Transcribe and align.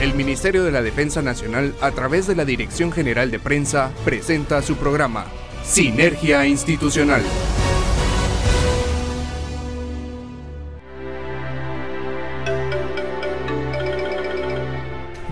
El 0.00 0.14
Ministerio 0.14 0.62
de 0.62 0.70
la 0.70 0.80
Defensa 0.80 1.22
Nacional, 1.22 1.74
a 1.80 1.90
través 1.90 2.28
de 2.28 2.36
la 2.36 2.44
Dirección 2.44 2.92
General 2.92 3.32
de 3.32 3.40
Prensa, 3.40 3.90
presenta 4.04 4.62
su 4.62 4.76
programa 4.76 5.26
Sinergia 5.64 6.46
Institucional. 6.46 7.20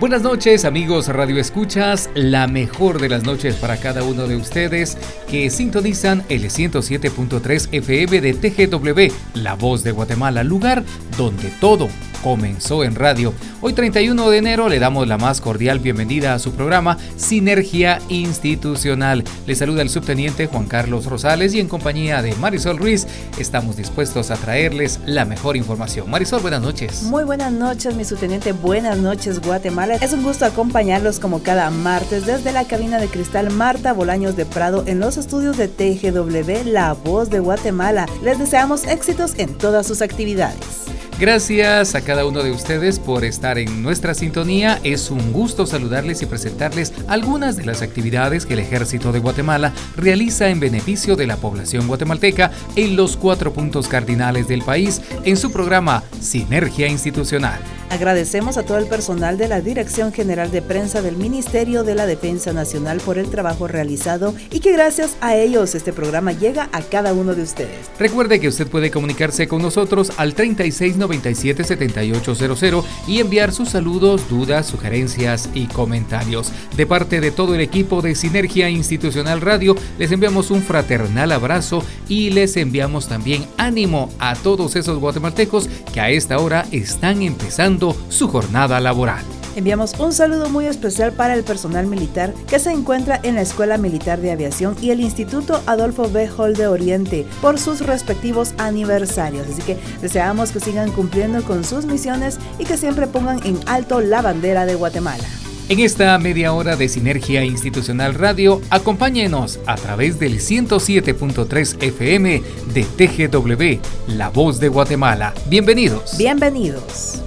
Buenas 0.00 0.22
noches 0.22 0.64
amigos 0.64 1.06
Radio 1.08 1.38
Escuchas, 1.38 2.10
la 2.14 2.48
mejor 2.48 3.00
de 3.00 3.08
las 3.08 3.22
noches 3.22 3.54
para 3.54 3.76
cada 3.76 4.02
uno 4.02 4.26
de 4.26 4.34
ustedes 4.34 4.98
que 5.30 5.48
sintonizan 5.48 6.24
el 6.28 6.42
107.3 6.42 7.68
FM 7.70 8.20
de 8.20 8.34
TGW, 8.34 9.14
La 9.34 9.54
Voz 9.54 9.84
de 9.84 9.92
Guatemala, 9.92 10.42
lugar 10.42 10.84
donde 11.16 11.50
todo 11.60 11.88
comenzó 12.22 12.84
en 12.84 12.94
radio. 12.94 13.32
Hoy 13.60 13.72
31 13.72 14.30
de 14.30 14.38
enero 14.38 14.68
le 14.68 14.78
damos 14.78 15.08
la 15.08 15.18
más 15.18 15.40
cordial 15.40 15.78
bienvenida 15.78 16.34
a 16.34 16.38
su 16.38 16.52
programa 16.52 16.98
Sinergia 17.16 18.00
Institucional. 18.08 19.24
Le 19.46 19.54
saluda 19.54 19.82
el 19.82 19.88
subteniente 19.88 20.46
Juan 20.46 20.66
Carlos 20.66 21.06
Rosales 21.06 21.54
y 21.54 21.60
en 21.60 21.68
compañía 21.68 22.22
de 22.22 22.34
Marisol 22.36 22.78
Ruiz 22.78 23.06
estamos 23.38 23.76
dispuestos 23.76 24.30
a 24.30 24.36
traerles 24.36 25.00
la 25.06 25.24
mejor 25.24 25.56
información. 25.56 26.10
Marisol, 26.10 26.42
buenas 26.42 26.62
noches. 26.62 27.02
Muy 27.04 27.24
buenas 27.24 27.52
noches, 27.52 27.94
mi 27.94 28.04
subteniente. 28.04 28.52
Buenas 28.52 28.98
noches, 28.98 29.40
Guatemala. 29.40 29.96
Es 29.96 30.12
un 30.12 30.22
gusto 30.22 30.44
acompañarlos 30.44 31.20
como 31.20 31.42
cada 31.42 31.70
martes 31.70 32.26
desde 32.26 32.52
la 32.52 32.64
cabina 32.66 32.98
de 32.98 33.08
cristal 33.08 33.50
Marta 33.50 33.92
Bolaños 33.92 34.36
de 34.36 34.46
Prado 34.46 34.84
en 34.86 35.00
los 35.00 35.16
estudios 35.16 35.56
de 35.56 35.68
TGW, 35.68 36.68
La 36.70 36.92
Voz 36.92 37.30
de 37.30 37.40
Guatemala. 37.40 38.06
Les 38.22 38.38
deseamos 38.38 38.86
éxitos 38.86 39.34
en 39.38 39.54
todas 39.54 39.86
sus 39.86 40.02
actividades. 40.02 40.86
Gracias 41.18 41.94
a 41.94 42.02
cada 42.02 42.26
uno 42.26 42.42
de 42.42 42.50
ustedes 42.50 42.98
por 42.98 43.24
estar 43.24 43.56
en 43.56 43.82
nuestra 43.82 44.12
sintonía. 44.12 44.78
Es 44.84 45.10
un 45.10 45.32
gusto 45.32 45.64
saludarles 45.64 46.20
y 46.20 46.26
presentarles 46.26 46.92
algunas 47.08 47.56
de 47.56 47.64
las 47.64 47.80
actividades 47.80 48.44
que 48.44 48.52
el 48.52 48.60
Ejército 48.60 49.12
de 49.12 49.20
Guatemala 49.20 49.72
realiza 49.96 50.50
en 50.50 50.60
beneficio 50.60 51.16
de 51.16 51.26
la 51.26 51.38
población 51.38 51.88
guatemalteca 51.88 52.50
en 52.76 52.96
los 52.96 53.16
cuatro 53.16 53.54
puntos 53.54 53.88
cardinales 53.88 54.46
del 54.46 54.60
país 54.60 55.00
en 55.24 55.38
su 55.38 55.50
programa 55.50 56.02
Sinergia 56.20 56.86
Institucional. 56.86 57.60
Agradecemos 57.88 58.56
a 58.56 58.64
todo 58.64 58.78
el 58.78 58.86
personal 58.86 59.38
de 59.38 59.46
la 59.46 59.60
Dirección 59.60 60.12
General 60.12 60.50
de 60.50 60.60
Prensa 60.60 61.02
del 61.02 61.16
Ministerio 61.16 61.84
de 61.84 61.94
la 61.94 62.04
Defensa 62.06 62.52
Nacional 62.52 62.98
por 62.98 63.16
el 63.16 63.30
trabajo 63.30 63.68
realizado 63.68 64.34
y 64.50 64.58
que 64.58 64.72
gracias 64.72 65.16
a 65.20 65.36
ellos 65.36 65.74
este 65.74 65.92
programa 65.92 66.32
llega 66.32 66.68
a 66.72 66.82
cada 66.82 67.12
uno 67.12 67.34
de 67.34 67.42
ustedes. 67.42 67.88
Recuerde 67.98 68.40
que 68.40 68.48
usted 68.48 68.66
puede 68.66 68.90
comunicarse 68.90 69.46
con 69.46 69.62
nosotros 69.62 70.12
al 70.16 70.34
3697 70.34 71.62
7800 71.62 72.84
y 73.06 73.20
enviar 73.20 73.52
sus 73.52 73.70
saludos, 73.70 74.28
dudas, 74.28 74.66
sugerencias 74.66 75.48
y 75.54 75.66
comentarios. 75.66 76.52
De 76.76 76.86
parte 76.86 77.20
de 77.20 77.30
todo 77.30 77.54
el 77.54 77.60
equipo 77.60 78.02
de 78.02 78.16
Sinergia 78.16 78.68
Institucional 78.68 79.40
Radio, 79.40 79.76
les 79.98 80.10
enviamos 80.10 80.50
un 80.50 80.62
fraternal 80.62 81.30
abrazo 81.30 81.84
y 82.08 82.30
les 82.30 82.56
enviamos 82.56 83.06
también 83.06 83.46
ánimo 83.58 84.10
a 84.18 84.34
todos 84.34 84.74
esos 84.74 84.98
guatemaltecos 84.98 85.68
que 85.92 86.00
a 86.00 86.10
esta 86.10 86.38
hora 86.38 86.66
están 86.72 87.22
empezando 87.22 87.75
su 88.08 88.28
jornada 88.28 88.80
laboral. 88.80 89.24
Enviamos 89.56 89.98
un 89.98 90.12
saludo 90.12 90.50
muy 90.50 90.66
especial 90.66 91.12
para 91.12 91.32
el 91.32 91.42
personal 91.42 91.86
militar 91.86 92.34
que 92.46 92.58
se 92.58 92.70
encuentra 92.70 93.18
en 93.22 93.36
la 93.36 93.40
Escuela 93.40 93.78
Militar 93.78 94.20
de 94.20 94.30
Aviación 94.30 94.76
y 94.82 94.90
el 94.90 95.00
Instituto 95.00 95.62
Adolfo 95.66 96.10
B. 96.10 96.28
Hall 96.36 96.54
de 96.54 96.66
Oriente 96.66 97.26
por 97.40 97.58
sus 97.58 97.80
respectivos 97.80 98.52
aniversarios. 98.58 99.46
Así 99.48 99.62
que 99.62 99.78
deseamos 100.02 100.52
que 100.52 100.60
sigan 100.60 100.92
cumpliendo 100.92 101.42
con 101.42 101.64
sus 101.64 101.86
misiones 101.86 102.38
y 102.58 102.64
que 102.64 102.76
siempre 102.76 103.06
pongan 103.06 103.40
en 103.46 103.58
alto 103.66 104.02
la 104.02 104.20
bandera 104.20 104.66
de 104.66 104.74
Guatemala. 104.74 105.24
En 105.68 105.80
esta 105.80 106.16
media 106.18 106.52
hora 106.52 106.76
de 106.76 106.88
Sinergia 106.88 107.42
Institucional 107.42 108.14
Radio, 108.14 108.60
acompáñenos 108.70 109.58
a 109.66 109.74
través 109.74 110.18
del 110.20 110.38
107.3 110.38 111.82
FM 111.82 112.42
de 112.72 112.84
TGW, 112.84 114.14
La 114.16 114.28
Voz 114.28 114.60
de 114.60 114.68
Guatemala. 114.68 115.34
Bienvenidos. 115.48 116.16
Bienvenidos. 116.18 117.22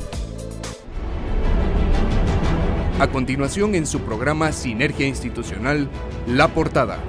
A 2.99 3.07
continuación 3.07 3.75
en 3.75 3.87
su 3.87 4.01
programa 4.01 4.51
Sinergia 4.51 5.07
Institucional, 5.07 5.89
La 6.27 6.49
Portada. 6.49 6.99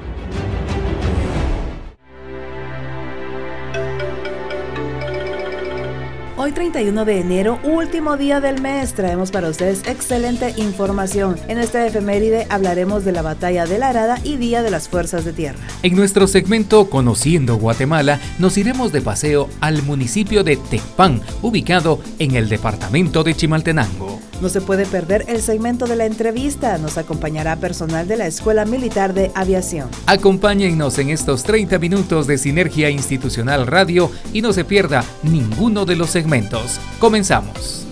Hoy 6.36 6.52
31 6.52 7.04
de 7.04 7.18
enero, 7.18 7.58
último 7.64 8.16
día 8.16 8.40
del 8.40 8.62
mes, 8.62 8.94
traemos 8.94 9.32
para 9.32 9.48
ustedes 9.48 9.82
excelente 9.88 10.54
información. 10.58 11.34
En 11.48 11.58
esta 11.58 11.84
efeméride 11.84 12.46
hablaremos 12.50 13.04
de 13.04 13.10
la 13.10 13.22
batalla 13.22 13.66
de 13.66 13.78
la 13.78 13.88
Arada 13.88 14.20
y 14.22 14.36
Día 14.36 14.62
de 14.62 14.70
las 14.70 14.88
Fuerzas 14.88 15.24
de 15.24 15.32
Tierra. 15.32 15.58
En 15.82 15.96
nuestro 15.96 16.28
segmento 16.28 16.88
Conociendo 16.88 17.56
Guatemala, 17.56 18.20
nos 18.38 18.56
iremos 18.58 18.92
de 18.92 19.02
paseo 19.02 19.48
al 19.60 19.82
municipio 19.82 20.44
de 20.44 20.56
Tecpan, 20.56 21.20
ubicado 21.42 21.98
en 22.20 22.36
el 22.36 22.48
departamento 22.48 23.24
de 23.24 23.34
Chimaltenango. 23.34 24.29
No 24.40 24.48
se 24.48 24.60
puede 24.60 24.86
perder 24.86 25.26
el 25.28 25.42
segmento 25.42 25.86
de 25.86 25.96
la 25.96 26.06
entrevista. 26.06 26.78
Nos 26.78 26.96
acompañará 26.96 27.56
personal 27.56 28.08
de 28.08 28.16
la 28.16 28.26
Escuela 28.26 28.64
Militar 28.64 29.12
de 29.12 29.30
Aviación. 29.34 29.88
Acompáñennos 30.06 30.98
en 30.98 31.10
estos 31.10 31.42
30 31.42 31.78
minutos 31.78 32.26
de 32.26 32.38
Sinergia 32.38 32.88
Institucional 32.90 33.66
Radio 33.66 34.10
y 34.32 34.40
no 34.40 34.52
se 34.52 34.64
pierda 34.64 35.04
ninguno 35.22 35.84
de 35.84 35.96
los 35.96 36.10
segmentos. 36.10 36.80
Comenzamos. 36.98 37.86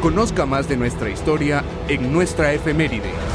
Conozca 0.00 0.46
más 0.46 0.66
de 0.66 0.78
nuestra 0.78 1.10
historia 1.10 1.62
en 1.88 2.10
nuestra 2.10 2.54
efeméride. 2.54 3.29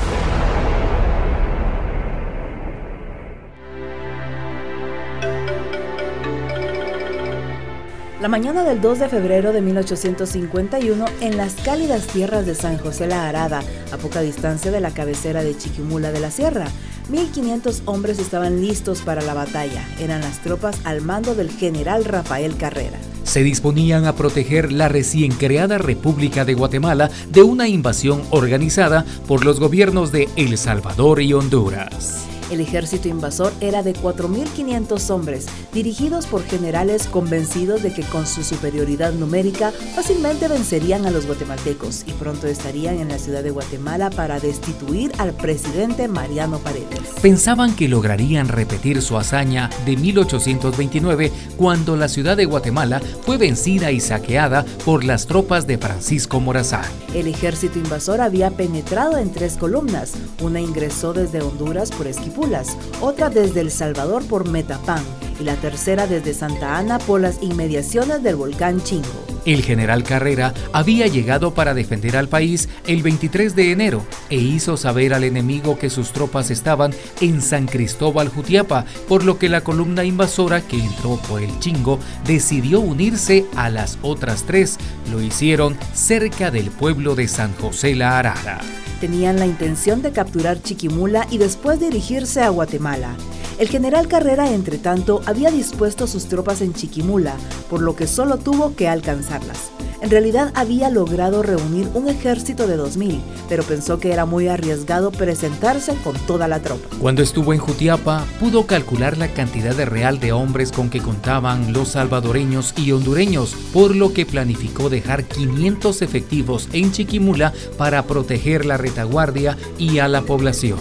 La 8.26 8.30
mañana 8.30 8.64
del 8.64 8.82
2 8.82 8.98
de 8.98 9.08
febrero 9.08 9.54
de 9.54 9.62
1851, 9.62 11.06
en 11.22 11.38
las 11.38 11.54
cálidas 11.54 12.08
tierras 12.08 12.48
de 12.48 12.56
San 12.56 12.80
José 12.80 13.06
la 13.06 13.30
Arada, 13.30 13.62
a 13.92 13.98
poca 13.98 14.22
distancia 14.22 14.72
de 14.72 14.82
la 14.82 14.90
cabecera 14.90 15.44
de 15.44 15.56
Chiquimula 15.56 16.12
de 16.12 16.20
la 16.20 16.32
Sierra, 16.32 16.66
1500 17.10 17.84
hombres 17.86 18.18
estaban 18.18 18.62
listos 18.62 19.04
para 19.04 19.22
la 19.22 19.36
batalla. 19.36 19.88
Eran 20.00 20.22
las 20.22 20.42
tropas 20.42 20.80
al 20.86 21.02
mando 21.02 21.36
del 21.36 21.52
general 21.52 22.04
Rafael 22.04 22.58
Carrera. 22.58 22.98
Se 23.26 23.44
disponían 23.44 24.06
a 24.06 24.16
proteger 24.16 24.72
la 24.72 24.90
recién 24.90 25.32
creada 25.32 25.78
República 25.78 26.46
de 26.46 26.56
Guatemala 26.56 27.12
de 27.30 27.44
una 27.44 27.68
invasión 27.68 28.24
organizada 28.32 29.06
por 29.28 29.46
los 29.46 29.60
gobiernos 29.60 30.12
de 30.12 30.30
El 30.36 30.58
Salvador 30.58 31.22
y 31.22 31.32
Honduras. 31.34 32.26
El 32.52 32.62
ejército 32.62 33.08
invasor 33.08 33.54
era 33.60 33.82
de 33.82 33.96
4.500 33.96 35.10
hombres, 35.10 35.48
dirigidos 35.74 36.28
por 36.28 36.44
generales 36.44 37.08
convencidos 37.08 37.82
de 37.82 37.92
que 37.92 38.04
con 38.04 38.28
su 38.28 38.44
superioridad 38.44 39.14
numérica 39.14 39.72
fácilmente 39.96 40.48
vencerían 40.48 41.08
a 41.08 41.12
los 41.12 41.26
guatemaltecos 41.26 42.04
y 42.06 42.12
pronto 42.12 42.46
estarían 42.46 43.00
en 43.00 43.10
la 43.10 43.18
ciudad 43.18 43.44
de 43.44 43.50
Guatemala 43.50 44.12
para 44.12 44.40
destituir 44.40 45.12
al 45.18 45.34
presidente 45.34 46.08
Mariano 46.08 46.60
Paredes. 46.60 47.00
Pensaban 47.22 47.76
que 47.76 47.88
lograrían 47.88 48.48
repetir 48.48 49.02
su 49.02 49.18
hazaña 49.18 49.72
de 49.86 49.98
1829 49.98 51.32
cuando 51.58 51.96
la 51.98 52.08
ciudad 52.08 52.38
de 52.38 52.46
Guatemala 52.46 53.02
fue 53.24 53.38
vencida 53.38 53.92
y 53.92 54.00
saqueada 54.00 54.66
por 54.86 55.04
las 55.04 55.26
tropas 55.26 55.66
de 55.66 55.80
Francisco 55.80 56.40
Morazán. 56.40 56.86
El 57.16 57.28
ejército 57.28 57.80
invasor 57.80 58.22
había 58.22 58.52
penetrado 58.52 59.18
en 59.18 59.32
tres 59.32 59.58
columnas. 59.58 60.14
Una 60.42 60.60
ingresó 60.60 61.14
desde 61.14 61.42
Honduras 61.42 61.90
por 61.90 62.06
Esquipulas, 62.36 62.78
otra 63.00 63.30
desde 63.30 63.62
El 63.62 63.72
Salvador 63.72 64.26
por 64.28 64.50
Metapán 64.50 65.02
y 65.40 65.46
la 65.46 65.56
tercera 65.56 66.06
desde 66.06 66.34
Santa 66.34 66.78
Ana 66.78 67.00
por 67.00 67.22
las 67.22 67.42
inmediaciones 67.42 68.24
del 68.24 68.36
volcán 68.36 68.84
Chingo. 68.84 69.08
El 69.46 69.64
general 69.64 70.04
Carrera 70.04 70.54
había 70.74 71.08
llegado 71.08 71.54
para 71.54 71.74
defender 71.74 72.18
al 72.18 72.28
país 72.28 72.68
el 72.88 73.04
23 73.04 73.56
de 73.56 73.72
enero 73.72 74.06
e 74.30 74.36
hizo 74.36 74.76
saber 74.76 75.14
al 75.14 75.24
enemigo 75.24 75.80
que 75.80 75.90
sus 75.90 76.12
tropas 76.12 76.52
estaban 76.52 76.94
en 77.22 77.42
San 77.42 77.68
Cristóbal 77.68 78.28
Jutiapa, 78.28 78.84
por 79.08 79.24
lo 79.24 79.38
que 79.40 79.48
la 79.48 79.62
columna 79.62 80.04
invasora 80.04 80.60
que 80.60 80.78
entró 80.78 81.18
por 81.30 81.42
el 81.42 81.58
Chingo 81.60 82.00
decidió 82.26 82.82
unirse 82.82 83.46
a 83.56 83.70
las 83.70 83.98
otras 84.02 84.44
tres. 84.44 84.78
Lo 85.10 85.22
hicieron 85.22 85.78
cerca 85.94 86.52
del 86.52 86.70
pueblo 86.70 87.16
de 87.16 87.30
San 87.30 87.54
José 87.54 87.96
la 87.96 88.20
Arada 88.20 88.60
tenían 88.96 89.40
la 89.40 89.46
intención 89.46 90.02
de 90.02 90.12
capturar 90.12 90.62
Chiquimula 90.62 91.28
y 91.30 91.38
después 91.38 91.80
dirigirse 91.80 92.42
a 92.42 92.50
Guatemala. 92.50 93.16
El 93.58 93.70
general 93.70 94.08
Carrera, 94.08 94.52
entre 94.52 94.78
tanto, 94.78 95.22
había 95.26 95.50
dispuesto 95.52 96.08
sus 96.08 96.26
tropas 96.26 96.62
en 96.62 96.74
Chiquimula, 96.74 97.36
por 97.70 97.82
lo 97.82 97.96
que 97.96 98.08
solo 98.08 98.38
tuvo 98.38 98.76
que 98.76 98.90
alcanzarlas. 98.90 99.72
En 100.06 100.12
realidad 100.12 100.52
había 100.54 100.92
logrado 100.92 101.42
reunir 101.42 101.90
un 101.96 102.08
ejército 102.08 102.68
de 102.68 102.78
2.000, 102.78 103.22
pero 103.50 103.64
pensó 103.64 104.00
que 104.00 104.14
era 104.14 104.28
muy 104.28 104.48
arriesgado 104.48 105.10
presentarse 105.10 105.96
con 106.04 106.16
toda 106.28 106.48
la 106.48 106.60
tropa. 106.60 106.96
Cuando 107.00 107.24
estuvo 107.24 107.54
en 107.54 107.60
Jutiapa, 107.60 108.24
pudo 108.40 108.68
calcular 108.68 109.18
la 109.18 109.30
cantidad 109.30 109.74
de 109.74 109.86
real 109.86 110.20
de 110.20 110.32
hombres 110.32 110.72
con 110.72 110.92
que 110.92 111.02
contaban 111.02 111.74
los 111.74 111.88
salvadoreños 111.88 112.76
y 112.78 112.92
hondureños, 112.92 113.56
por 113.74 113.96
lo 113.96 114.14
que 114.14 114.28
planificó 114.28 114.92
dejar 114.92 115.24
500 115.24 116.04
efectivos 116.04 116.70
en 116.72 116.92
Chiquimula 116.92 117.52
para 117.76 118.04
proteger 118.04 118.64
la 118.64 118.78
retaguardia 118.78 119.58
y 119.80 119.98
a 119.98 120.08
la 120.08 120.22
población. 120.22 120.78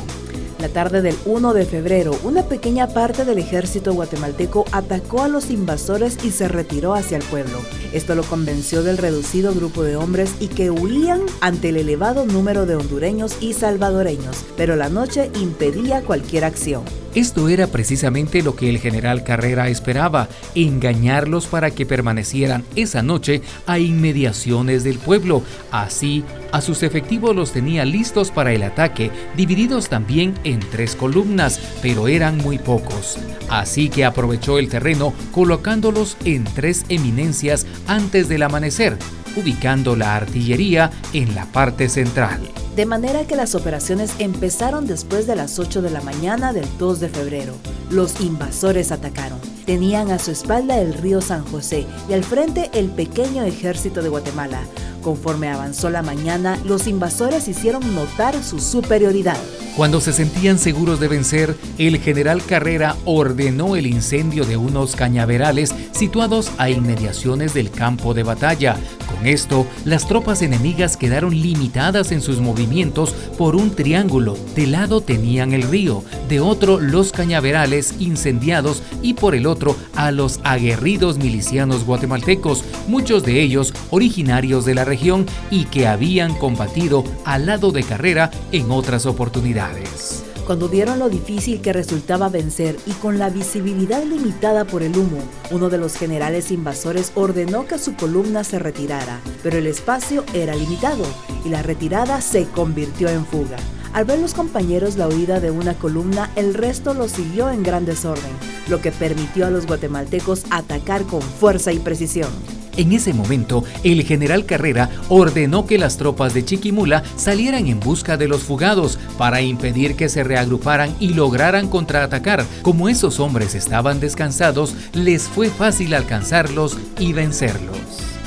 La 0.64 0.70
tarde 0.70 1.02
del 1.02 1.14
1 1.26 1.52
de 1.52 1.66
febrero, 1.66 2.19
una 2.25 2.44
pequeña 2.44 2.87
parte 2.87 3.26
del 3.26 3.37
ejército 3.37 3.93
guatemalteco 3.93 4.64
atacó 4.72 5.20
a 5.20 5.28
los 5.28 5.50
invasores 5.50 6.16
y 6.25 6.31
se 6.31 6.49
retiró 6.49 6.94
hacia 6.94 7.19
el 7.19 7.22
pueblo. 7.22 7.58
Esto 7.93 8.14
lo 8.14 8.22
convenció 8.22 8.82
del 8.82 8.96
reducido 8.96 9.52
grupo 9.52 9.82
de 9.82 9.96
hombres 9.96 10.34
y 10.40 10.49
que 10.49 10.70
huían 10.70 11.20
ante 11.43 11.69
el 11.69 11.76
elevado 11.76 12.25
número 12.25 12.64
de 12.64 12.76
hondureños 12.76 13.37
y 13.43 13.52
salvadoreños, 13.52 14.43
pero 14.56 14.75
la 14.75 14.88
noche 14.88 15.31
impedía 15.38 16.00
cualquier 16.00 16.44
acción. 16.44 16.84
Esto 17.14 17.49
era 17.49 17.69
precisamente 17.69 18.43
lo 18.43 18.56
que 18.56 18.69
el 18.69 18.78
general 18.78 19.22
Carrera 19.22 19.69
esperaba, 19.69 20.28
engañarlos 20.56 21.46
para 21.46 21.70
que 21.70 21.87
permanecieran 21.87 22.64
esa 22.75 23.02
noche 23.02 23.40
a 23.66 23.78
inmediaciones 23.78 24.82
del 24.82 24.99
pueblo. 24.99 25.43
Así, 25.70 26.25
a 26.50 26.61
sus 26.61 26.82
efectivos 26.82 27.37
los 27.37 27.52
tenía 27.52 27.84
listos 27.84 28.32
para 28.32 28.52
el 28.52 28.64
ataque, 28.64 29.12
divididos 29.37 29.88
también 29.88 30.34
en 30.43 30.58
tres 30.58 30.96
columnas, 30.96 31.61
pero 31.82 32.08
eran 32.08 32.38
muy 32.38 32.58
pocos. 32.58 33.17
Así 33.49 33.88
que 33.88 34.05
aprovechó 34.05 34.58
el 34.58 34.69
terreno 34.69 35.14
colocándolos 35.31 36.17
en 36.25 36.43
tres 36.43 36.84
eminencias 36.88 37.64
antes 37.87 38.28
del 38.28 38.43
amanecer, 38.43 38.99
ubicando 39.36 39.96
la 39.96 40.16
artillería 40.16 40.90
en 41.12 41.34
la 41.34 41.46
parte 41.46 41.88
central 41.88 42.40
de 42.76 42.86
manera 42.86 43.25
que 43.25 43.36
las 43.36 43.54
operaciones 43.54 44.14
empezaron 44.19 44.86
después 44.86 45.26
de 45.26 45.36
las 45.36 45.58
8 45.58 45.81
de 45.81 45.90
la 45.90 46.00
mañana 46.00 46.52
del 46.52 46.66
2 46.78 47.00
de 47.00 47.08
febrero. 47.08 47.54
Los 47.90 48.20
invasores 48.20 48.90
atacaron. 48.90 49.38
Tenían 49.64 50.10
a 50.10 50.19
su 50.19 50.32
espalda 50.32 50.78
el 50.81 50.94
río 50.94 51.20
San 51.20 51.44
José 51.44 51.86
y 52.08 52.12
al 52.12 52.25
frente 52.25 52.70
el 52.75 52.88
pequeño 52.88 53.44
ejército 53.44 54.02
de 54.02 54.08
Guatemala. 54.08 54.60
Conforme 55.02 55.48
avanzó 55.48 55.90
la 55.90 56.02
mañana, 56.02 56.58
los 56.64 56.86
invasores 56.86 57.46
hicieron 57.46 57.94
notar 57.94 58.42
su 58.42 58.58
superioridad. 58.58 59.36
Cuando 59.76 60.00
se 60.00 60.12
sentían 60.12 60.58
seguros 60.58 60.98
de 60.98 61.08
vencer, 61.08 61.56
el 61.78 61.98
general 61.98 62.42
Carrera 62.44 62.96
ordenó 63.04 63.76
el 63.76 63.86
incendio 63.86 64.44
de 64.44 64.56
unos 64.56 64.96
cañaverales 64.96 65.75
situados 65.92 66.50
a 66.58 66.70
inmediaciones 66.70 67.54
del 67.54 67.70
campo 67.70 68.14
de 68.14 68.22
batalla. 68.22 68.76
Con 69.14 69.28
esto, 69.28 69.66
las 69.84 70.08
tropas 70.08 70.43
enemigas 70.43 70.96
quedaron 70.96 71.40
limitadas 71.40 72.11
en 72.11 72.20
sus 72.20 72.40
movimientos 72.40 73.14
por 73.38 73.55
un 73.55 73.70
triángulo. 73.70 74.37
De 74.56 74.66
lado 74.66 75.00
tenían 75.00 75.52
el 75.52 75.62
río, 75.62 76.02
de 76.28 76.40
otro 76.40 76.81
los 76.81 77.12
cañaverales 77.12 77.94
incendiados 78.00 78.82
y 79.02 79.14
por 79.14 79.37
el 79.37 79.46
otro 79.46 79.76
a 79.94 80.11
los 80.11 80.40
aguerridos 80.43 81.19
milicianos 81.19 81.84
guatemaltecos, 81.84 82.64
muchos 82.88 83.22
de 83.22 83.40
ellos 83.40 83.72
originarios 83.90 84.64
de 84.64 84.75
la 84.75 84.84
región 84.84 85.26
y 85.49 85.67
que 85.67 85.87
habían 85.87 86.34
combatido 86.34 87.05
al 87.25 87.46
lado 87.46 87.70
de 87.70 87.84
Carrera 87.84 88.32
en 88.50 88.70
otras 88.72 89.06
oportunidades. 89.06 90.23
Cuando 90.46 90.69
vieron 90.69 90.99
lo 90.99 91.08
difícil 91.08 91.62
que 91.62 91.73
resultaba 91.73 92.29
vencer 92.29 92.76
y 92.85 92.93
con 92.93 93.19
la 93.19 93.31
visibilidad 93.31 94.05
limitada 94.05 94.67
por 94.67 94.82
el 94.82 94.94
humo, 94.94 95.19
uno 95.50 95.70
de 95.70 95.79
los 95.79 95.96
generales 95.96 96.50
invasores 96.50 97.12
ordenó 97.14 97.67
que 97.67 97.79
su 97.79 97.94
columna 97.94 98.44
se 98.44 98.58
retirara, 98.58 99.20
pero 99.43 99.56
el 99.56 99.67
espacio 99.67 100.23
era 100.35 100.55
limitado 100.55 101.06
y 101.46 101.49
la 101.49 101.62
retirada 101.62 102.20
se 102.20 102.44
convirtió 102.44 103.08
en 103.08 103.25
fuga. 103.25 103.56
Al 103.94 104.05
ver 104.05 104.19
los 104.19 104.35
compañeros 104.35 104.96
la 104.96 105.08
huida 105.08 105.41
de 105.41 105.50
una 105.50 105.73
columna, 105.75 106.31
el 106.37 106.52
resto 106.52 106.93
lo 106.93 107.08
siguió 107.08 107.49
en 107.49 107.62
gran 107.62 107.87
desorden, 107.87 108.32
lo 108.69 108.82
que 108.82 108.93
permitió 108.93 109.46
a 109.46 109.50
los 109.50 109.67
guatemaltecos 109.67 110.44
atacar 110.50 111.05
con 111.05 111.23
fuerza 111.23 111.73
y 111.73 111.79
precisión. 111.79 112.31
En 112.76 112.92
ese 112.92 113.12
momento, 113.12 113.64
el 113.82 114.02
general 114.02 114.46
Carrera 114.46 114.90
ordenó 115.08 115.66
que 115.66 115.78
las 115.78 115.96
tropas 115.96 116.34
de 116.34 116.44
Chiquimula 116.44 117.02
salieran 117.16 117.66
en 117.66 117.80
busca 117.80 118.16
de 118.16 118.28
los 118.28 118.42
fugados 118.42 118.98
para 119.16 119.42
impedir 119.42 119.96
que 119.96 120.08
se 120.08 120.24
reagruparan 120.24 120.94
y 121.00 121.14
lograran 121.14 121.68
contraatacar. 121.68 122.44
Como 122.62 122.88
esos 122.88 123.20
hombres 123.20 123.54
estaban 123.54 124.00
descansados, 124.00 124.74
les 124.92 125.24
fue 125.24 125.48
fácil 125.48 125.94
alcanzarlos 125.94 126.76
y 126.98 127.12
vencerlos. 127.12 127.78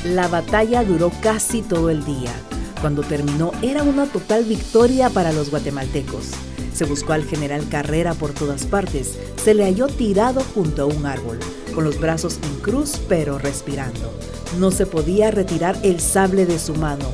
La 0.05 0.27
batalla 0.27 0.83
duró 0.83 1.11
casi 1.21 1.61
todo 1.61 1.89
el 1.89 2.05
día. 2.05 2.31
Cuando 2.81 3.01
terminó 3.01 3.51
era 3.61 3.83
una 3.83 4.05
total 4.05 4.45
victoria 4.45 5.09
para 5.09 5.31
los 5.31 5.49
guatemaltecos. 5.49 6.31
Se 6.73 6.85
buscó 6.85 7.13
al 7.13 7.25
general 7.25 7.67
Carrera 7.69 8.13
por 8.13 8.33
todas 8.33 8.65
partes. 8.65 9.17
Se 9.43 9.55
le 9.55 9.63
halló 9.63 9.87
tirado 9.87 10.41
junto 10.53 10.83
a 10.83 10.85
un 10.85 11.07
árbol, 11.07 11.39
con 11.77 11.83
los 11.83 11.99
brazos 11.99 12.39
en 12.41 12.55
cruz 12.55 12.99
pero 13.07 13.37
respirando. 13.37 14.11
No 14.57 14.71
se 14.71 14.87
podía 14.87 15.29
retirar 15.29 15.77
el 15.83 15.99
sable 15.99 16.47
de 16.47 16.57
su 16.57 16.73
mano. 16.73 17.05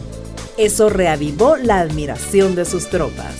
Eso 0.57 0.88
reavivó 0.88 1.57
la 1.57 1.81
admiración 1.81 2.56
de 2.56 2.63
sus 2.63 2.88
tropas. 2.89 3.36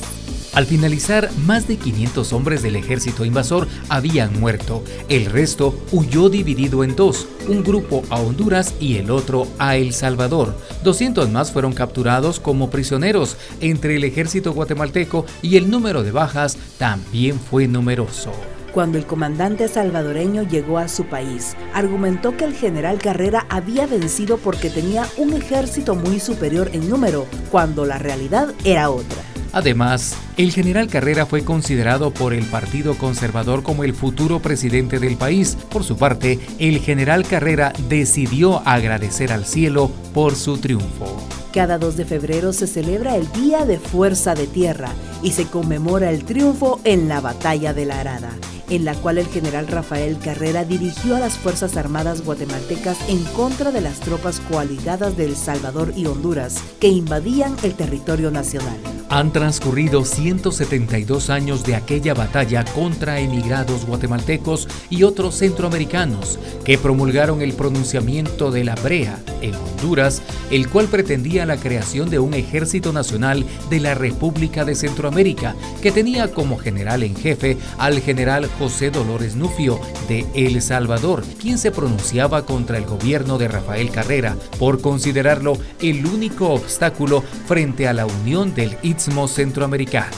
Al 0.54 0.66
finalizar, 0.66 1.30
más 1.46 1.66
de 1.66 1.78
500 1.78 2.34
hombres 2.34 2.62
del 2.62 2.76
ejército 2.76 3.24
invasor 3.24 3.70
habían 3.88 4.38
muerto. 4.38 4.84
El 5.08 5.28
resto 5.28 5.74
huyó 5.94 6.28
dividido 6.28 6.84
en 6.84 6.94
dos, 6.94 7.26
un 7.48 7.64
grupo 7.64 8.04
a 8.10 8.20
Honduras 8.20 8.74
y 8.82 8.98
el 8.98 9.10
otro 9.10 9.48
a 9.60 9.78
El 9.78 9.94
Salvador. 9.94 10.54
200 10.84 11.30
más 11.30 11.54
fueron 11.54 11.72
capturados 11.72 12.42
como 12.42 12.70
prisioneros 12.70 13.38
entre 13.62 13.96
el 13.96 14.04
ejército 14.04 14.52
guatemalteco 14.52 15.26
y 15.42 15.56
el 15.56 15.70
número 15.70 16.04
de 16.04 16.12
bajas 16.12 16.58
también 16.78 17.40
fue 17.40 17.70
numeroso. 17.70 18.34
Cuando 18.74 18.98
el 18.98 19.06
comandante 19.06 19.68
salvadoreño 19.68 20.42
llegó 20.42 20.80
a 20.80 20.88
su 20.88 21.06
país, 21.06 21.56
argumentó 21.76 22.36
que 22.36 22.46
el 22.46 22.56
general 22.56 22.98
Carrera 22.98 23.46
había 23.48 23.86
vencido 23.86 24.40
porque 24.40 24.72
tenía 24.72 25.06
un 25.18 25.34
ejército 25.34 25.94
muy 25.94 26.20
superior 26.20 26.72
en 26.74 26.90
número, 26.90 27.28
cuando 27.52 27.86
la 27.86 28.00
realidad 28.00 28.48
era 28.64 28.90
otra. 28.90 29.22
Además, 29.52 30.18
el 30.38 30.52
general 30.52 30.88
Carrera 30.88 31.28
fue 31.28 31.46
considerado 31.46 32.10
por 32.10 32.34
el 32.34 32.46
Partido 32.46 32.98
Conservador 32.98 33.62
como 33.62 33.84
el 33.84 33.94
futuro 33.94 34.40
presidente 34.40 34.98
del 34.98 35.18
país. 35.18 35.56
Por 35.70 35.84
su 35.84 35.96
parte, 35.96 36.40
el 36.58 36.80
general 36.80 37.28
Carrera 37.28 37.74
decidió 37.88 38.68
agradecer 38.68 39.32
al 39.32 39.46
cielo 39.46 39.92
por 40.16 40.34
su 40.36 40.58
triunfo. 40.58 41.22
Cada 41.54 41.78
2 41.78 41.96
de 41.96 42.06
febrero 42.06 42.52
se 42.52 42.66
celebra 42.66 43.16
el 43.16 43.32
Día 43.34 43.66
de 43.66 43.78
Fuerza 43.78 44.34
de 44.34 44.48
Tierra 44.48 44.90
y 45.22 45.34
se 45.34 45.46
conmemora 45.46 46.10
el 46.10 46.26
triunfo 46.26 46.80
en 46.84 47.08
la 47.08 47.22
Batalla 47.22 47.76
de 47.76 47.86
la 47.86 48.00
Arada 48.00 48.32
en 48.74 48.86
la 48.86 48.96
cual 48.96 49.20
el 49.20 49.28
general 49.28 49.68
Rafael 49.68 50.18
Carrera 50.18 50.66
dirigió 50.66 51.16
a 51.16 51.20
las 51.20 51.38
Fuerzas 51.38 51.78
Armadas 51.78 52.26
guatemaltecas 52.26 52.98
en 53.08 53.24
contra 53.26 53.72
de 53.72 53.82
las 53.82 54.00
tropas 54.00 54.40
coaligadas 54.40 55.16
de 55.16 55.26
El 55.26 55.36
Salvador 55.36 55.94
y 55.96 56.08
Honduras 56.08 56.58
que 56.80 56.88
invadían 56.88 57.56
el 57.62 57.76
territorio 57.76 58.32
nacional. 58.32 58.78
Han 59.10 59.32
transcurrido 59.32 60.06
172 60.06 61.30
años 61.30 61.64
de 61.64 61.76
aquella 61.76 62.16
batalla 62.16 62.66
contra 62.66 63.20
emigrados 63.20 63.86
guatemaltecos 63.86 64.68
y 64.90 65.04
otros 65.04 65.36
centroamericanos 65.36 66.40
que 66.66 66.80
promulgaron 66.80 67.44
el 67.44 67.54
pronunciamiento 67.54 68.50
de 68.50 68.64
la 68.64 68.74
Brea 68.74 69.20
en 69.42 69.54
Honduras, 69.54 70.24
el 70.50 70.68
cual 70.68 70.88
pretendía 70.88 71.46
la 71.46 71.58
creación 71.58 72.10
de 72.10 72.18
un 72.18 72.34
ejército 72.34 72.92
nacional 72.92 73.46
de 73.70 73.80
la 73.82 73.94
República 73.94 74.66
de 74.66 74.74
Centroamérica, 74.74 75.56
que 75.84 75.92
tenía 75.92 76.32
como 76.32 76.58
general 76.58 77.04
en 77.04 77.16
jefe 77.16 77.58
al 77.78 78.00
general 78.00 78.50
José 78.58 78.63
Dolores 78.64 79.36
Nufio 79.36 79.78
de 80.08 80.26
El 80.34 80.62
Salvador, 80.62 81.22
quien 81.38 81.58
se 81.58 81.70
pronunciaba 81.70 82.46
contra 82.46 82.78
el 82.78 82.86
gobierno 82.86 83.38
de 83.38 83.50
Rafael 83.50 83.92
Carrera 83.92 84.38
por 84.58 84.80
considerarlo 84.80 85.58
el 85.82 86.06
único 86.06 86.50
obstáculo 86.50 87.24
frente 87.46 87.90
a 87.90 87.94
la 87.94 88.06
unión 88.06 88.56
del 88.56 88.78
Istmo 88.82 89.28
Centroamericano. 89.28 90.16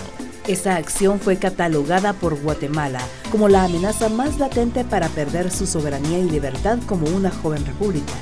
Esa 0.48 0.76
acción 0.76 1.20
fue 1.20 1.38
catalogada 1.38 2.14
por 2.14 2.40
Guatemala 2.40 3.00
como 3.32 3.50
la 3.50 3.64
amenaza 3.64 4.10
más 4.10 4.38
latente 4.38 4.84
para 4.84 5.10
perder 5.10 5.50
su 5.50 5.66
soberanía 5.66 6.20
y 6.20 6.30
libertad 6.30 6.78
como 6.86 7.08
una 7.08 7.32
joven 7.32 7.66
república, 7.66 8.14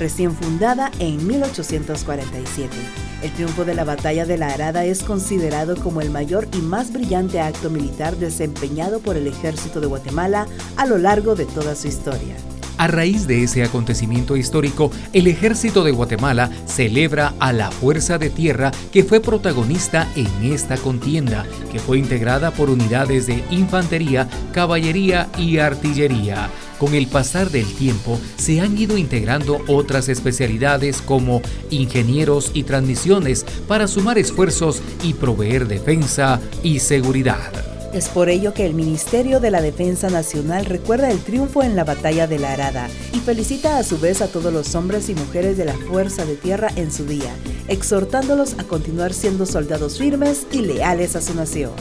recién 0.00 0.32
fundada 0.32 0.90
en 0.98 1.24
1847. 1.24 3.07
El 3.22 3.32
triunfo 3.32 3.64
de 3.64 3.74
la 3.74 3.82
batalla 3.82 4.26
de 4.26 4.38
la 4.38 4.48
Arada 4.48 4.84
es 4.84 5.02
considerado 5.02 5.74
como 5.76 6.00
el 6.00 6.10
mayor 6.10 6.46
y 6.56 6.58
más 6.58 6.92
brillante 6.92 7.40
acto 7.40 7.68
militar 7.68 8.16
desempeñado 8.16 9.00
por 9.00 9.16
el 9.16 9.26
ejército 9.26 9.80
de 9.80 9.88
Guatemala 9.88 10.46
a 10.76 10.86
lo 10.86 10.98
largo 10.98 11.34
de 11.34 11.44
toda 11.44 11.74
su 11.74 11.88
historia. 11.88 12.36
A 12.76 12.86
raíz 12.86 13.26
de 13.26 13.42
ese 13.42 13.64
acontecimiento 13.64 14.36
histórico, 14.36 14.92
el 15.12 15.26
ejército 15.26 15.82
de 15.82 15.90
Guatemala 15.90 16.48
celebra 16.64 17.34
a 17.40 17.52
la 17.52 17.72
Fuerza 17.72 18.18
de 18.18 18.30
Tierra 18.30 18.70
que 18.92 19.02
fue 19.02 19.18
protagonista 19.18 20.06
en 20.14 20.52
esta 20.52 20.76
contienda, 20.76 21.44
que 21.72 21.80
fue 21.80 21.98
integrada 21.98 22.52
por 22.52 22.70
unidades 22.70 23.26
de 23.26 23.42
infantería, 23.50 24.28
caballería 24.52 25.28
y 25.36 25.58
artillería 25.58 26.48
con 26.78 26.94
el 26.94 27.06
pasar 27.06 27.50
del 27.50 27.66
tiempo 27.74 28.18
se 28.36 28.60
han 28.60 28.78
ido 28.78 28.96
integrando 28.96 29.60
otras 29.66 30.08
especialidades 30.08 31.02
como 31.02 31.42
ingenieros 31.70 32.50
y 32.54 32.62
transmisiones 32.62 33.44
para 33.66 33.88
sumar 33.88 34.18
esfuerzos 34.18 34.80
y 35.02 35.14
proveer 35.14 35.66
defensa 35.66 36.40
y 36.62 36.78
seguridad. 36.78 37.52
Es 37.92 38.10
por 38.10 38.28
ello 38.28 38.52
que 38.52 38.66
el 38.66 38.74
Ministerio 38.74 39.40
de 39.40 39.50
la 39.50 39.62
Defensa 39.62 40.10
Nacional 40.10 40.66
recuerda 40.66 41.10
el 41.10 41.20
triunfo 41.20 41.62
en 41.62 41.74
la 41.74 41.84
batalla 41.84 42.26
de 42.26 42.38
la 42.38 42.52
Arada 42.52 42.88
y 43.14 43.18
felicita 43.18 43.78
a 43.78 43.82
su 43.82 43.98
vez 43.98 44.20
a 44.20 44.28
todos 44.28 44.52
los 44.52 44.74
hombres 44.74 45.08
y 45.08 45.14
mujeres 45.14 45.56
de 45.56 45.64
la 45.64 45.72
Fuerza 45.72 46.26
de 46.26 46.36
Tierra 46.36 46.68
en 46.76 46.92
su 46.92 47.06
día, 47.06 47.34
exhortándolos 47.66 48.58
a 48.58 48.64
continuar 48.64 49.14
siendo 49.14 49.46
soldados 49.46 49.98
firmes 49.98 50.46
y 50.52 50.60
leales 50.60 51.16
a 51.16 51.22
su 51.22 51.34
nación. 51.34 51.72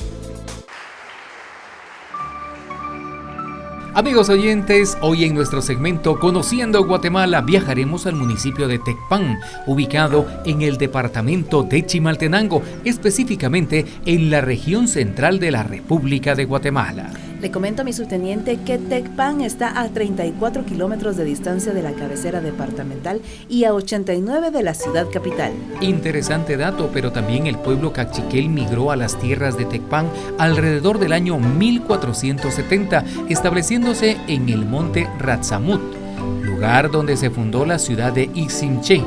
Amigos 3.97 4.29
oyentes, 4.29 4.95
hoy 5.01 5.23
en 5.23 5.33
nuestro 5.33 5.59
segmento 5.59 6.19
Conociendo 6.19 6.85
Guatemala 6.85 7.41
viajaremos 7.41 8.05
al 8.05 8.13
municipio 8.13 8.67
de 8.67 8.77
Tecpan, 8.77 9.39
ubicado 9.65 10.27
en 10.45 10.61
el 10.61 10.77
departamento 10.77 11.63
de 11.63 11.83
Chimaltenango, 11.83 12.61
específicamente 12.85 13.87
en 14.05 14.29
la 14.29 14.41
región 14.41 14.87
central 14.87 15.39
de 15.39 15.49
la 15.49 15.63
República 15.63 16.35
de 16.35 16.45
Guatemala. 16.45 17.09
Le 17.39 17.51
comento 17.51 17.83
a 17.83 17.85
mi 17.85 17.93
subteniente 17.93 18.57
que 18.65 18.79
Tecpan 18.79 19.41
está 19.41 19.79
a 19.79 19.89
34 19.89 20.65
kilómetros 20.65 21.17
de 21.17 21.23
distancia 21.23 21.71
de 21.71 21.83
la 21.83 21.91
cabecera 21.93 22.41
departamental 22.41 23.21
y 23.47 23.65
a 23.65 23.75
89 23.75 24.49
de 24.49 24.63
la 24.63 24.73
ciudad 24.73 25.05
capital. 25.11 25.51
Interesante 25.79 26.57
dato, 26.57 26.89
pero 26.91 27.11
también 27.11 27.45
el 27.45 27.59
pueblo 27.59 27.93
cachiquel 27.93 28.49
migró 28.49 28.89
a 28.89 28.95
las 28.95 29.19
tierras 29.19 29.55
de 29.55 29.65
Tecpan 29.65 30.09
alrededor 30.39 30.97
del 30.97 31.13
año 31.13 31.37
1470, 31.37 33.05
estableciéndose 33.29 34.17
en 34.27 34.49
el 34.49 34.65
monte 34.65 35.07
Ratzamut, 35.19 35.81
lugar 36.41 36.89
donde 36.89 37.17
se 37.17 37.29
fundó 37.29 37.67
la 37.67 37.77
ciudad 37.77 38.13
de 38.13 38.31
Ixinche. 38.33 39.03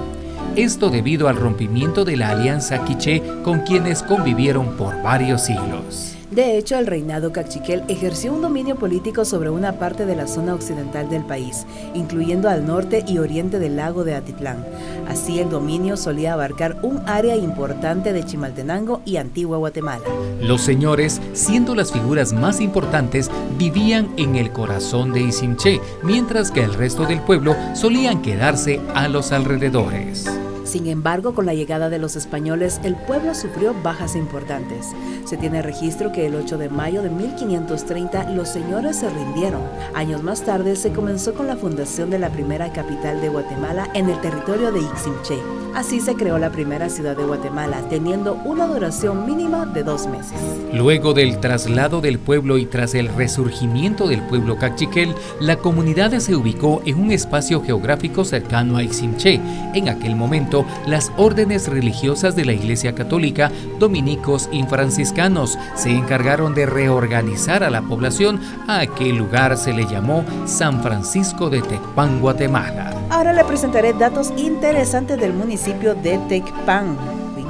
Esto 0.54 0.90
debido 0.90 1.26
al 1.26 1.36
rompimiento 1.36 2.04
de 2.04 2.16
la 2.16 2.30
alianza 2.30 2.84
quiché 2.84 3.22
con 3.42 3.60
quienes 3.60 4.04
convivieron 4.04 4.76
por 4.76 5.02
varios 5.02 5.42
siglos. 5.42 6.16
De 6.30 6.56
hecho, 6.56 6.78
el 6.78 6.86
reinado 6.86 7.32
cachiquel 7.32 7.82
ejerció 7.88 8.32
un 8.32 8.40
dominio 8.40 8.76
político 8.76 9.24
sobre 9.24 9.50
una 9.50 9.80
parte 9.80 10.06
de 10.06 10.14
la 10.14 10.28
zona 10.28 10.54
occidental 10.54 11.10
del 11.10 11.24
país, 11.24 11.66
incluyendo 11.92 12.48
al 12.48 12.64
norte 12.64 13.04
y 13.06 13.18
oriente 13.18 13.58
del 13.58 13.76
lago 13.76 14.04
de 14.04 14.14
Atitlán. 14.14 14.64
Así, 15.08 15.40
el 15.40 15.50
dominio 15.50 15.96
solía 15.96 16.34
abarcar 16.34 16.78
un 16.82 17.00
área 17.08 17.34
importante 17.34 18.12
de 18.12 18.24
Chimaltenango 18.24 19.02
y 19.04 19.16
Antigua 19.16 19.58
Guatemala. 19.58 20.04
Los 20.40 20.60
señores, 20.60 21.20
siendo 21.32 21.74
las 21.74 21.90
figuras 21.90 22.32
más 22.32 22.60
importantes, 22.60 23.28
vivían 23.58 24.10
en 24.16 24.36
el 24.36 24.52
corazón 24.52 25.12
de 25.12 25.22
Isimché, 25.22 25.80
mientras 26.04 26.52
que 26.52 26.62
el 26.62 26.74
resto 26.74 27.06
del 27.06 27.20
pueblo 27.22 27.56
solían 27.74 28.22
quedarse 28.22 28.80
a 28.94 29.08
los 29.08 29.32
alrededores. 29.32 30.26
Sin 30.70 30.86
embargo, 30.86 31.34
con 31.34 31.46
la 31.46 31.54
llegada 31.54 31.90
de 31.90 31.98
los 31.98 32.14
españoles, 32.14 32.80
el 32.84 32.94
pueblo 32.94 33.34
sufrió 33.34 33.74
bajas 33.82 34.14
importantes. 34.14 34.86
Se 35.24 35.36
tiene 35.36 35.62
registro 35.62 36.12
que 36.12 36.26
el 36.26 36.36
8 36.36 36.58
de 36.58 36.68
mayo 36.68 37.02
de 37.02 37.10
1530 37.10 38.30
los 38.30 38.50
señores 38.50 38.94
se 38.94 39.10
rindieron. 39.10 39.62
Años 39.94 40.22
más 40.22 40.44
tarde 40.44 40.76
se 40.76 40.92
comenzó 40.92 41.34
con 41.34 41.48
la 41.48 41.56
fundación 41.56 42.08
de 42.08 42.20
la 42.20 42.30
primera 42.30 42.72
capital 42.72 43.20
de 43.20 43.30
Guatemala 43.30 43.88
en 43.94 44.08
el 44.10 44.20
territorio 44.20 44.70
de 44.70 44.78
Iximché. 44.78 45.40
Así 45.74 46.00
se 46.00 46.14
creó 46.14 46.38
la 46.38 46.50
primera 46.50 46.88
ciudad 46.88 47.16
de 47.16 47.24
Guatemala, 47.24 47.82
teniendo 47.88 48.34
una 48.44 48.66
duración 48.66 49.24
mínima 49.24 49.66
de 49.66 49.84
dos 49.84 50.08
meses. 50.08 50.34
Luego 50.72 51.14
del 51.14 51.38
traslado 51.38 52.00
del 52.00 52.18
pueblo 52.18 52.58
y 52.58 52.66
tras 52.66 52.94
el 52.94 53.08
resurgimiento 53.08 54.08
del 54.08 54.22
pueblo 54.22 54.56
cachiquel, 54.56 55.14
la 55.40 55.56
comunidad 55.56 56.18
se 56.18 56.34
ubicó 56.34 56.82
en 56.86 57.00
un 57.00 57.12
espacio 57.12 57.62
geográfico 57.62 58.24
cercano 58.24 58.76
a 58.76 58.82
Iximché. 58.82 59.40
En 59.74 59.88
aquel 59.88 60.16
momento, 60.16 60.59
las 60.86 61.12
órdenes 61.16 61.68
religiosas 61.68 62.36
de 62.36 62.44
la 62.44 62.52
Iglesia 62.52 62.94
Católica, 62.94 63.50
dominicos 63.78 64.48
y 64.52 64.62
franciscanos, 64.64 65.58
se 65.74 65.90
encargaron 65.90 66.54
de 66.54 66.66
reorganizar 66.66 67.64
a 67.64 67.70
la 67.70 67.82
población. 67.82 68.40
A 68.68 68.80
aquel 68.80 69.16
lugar 69.16 69.56
se 69.56 69.72
le 69.72 69.86
llamó 69.86 70.24
San 70.46 70.82
Francisco 70.82 71.50
de 71.50 71.62
Tecpan, 71.62 72.20
Guatemala. 72.20 72.94
Ahora 73.10 73.32
le 73.32 73.44
presentaré 73.44 73.92
datos 73.92 74.32
interesantes 74.36 75.18
del 75.18 75.32
municipio 75.32 75.94
de 75.94 76.18
Tecpan, 76.28 76.96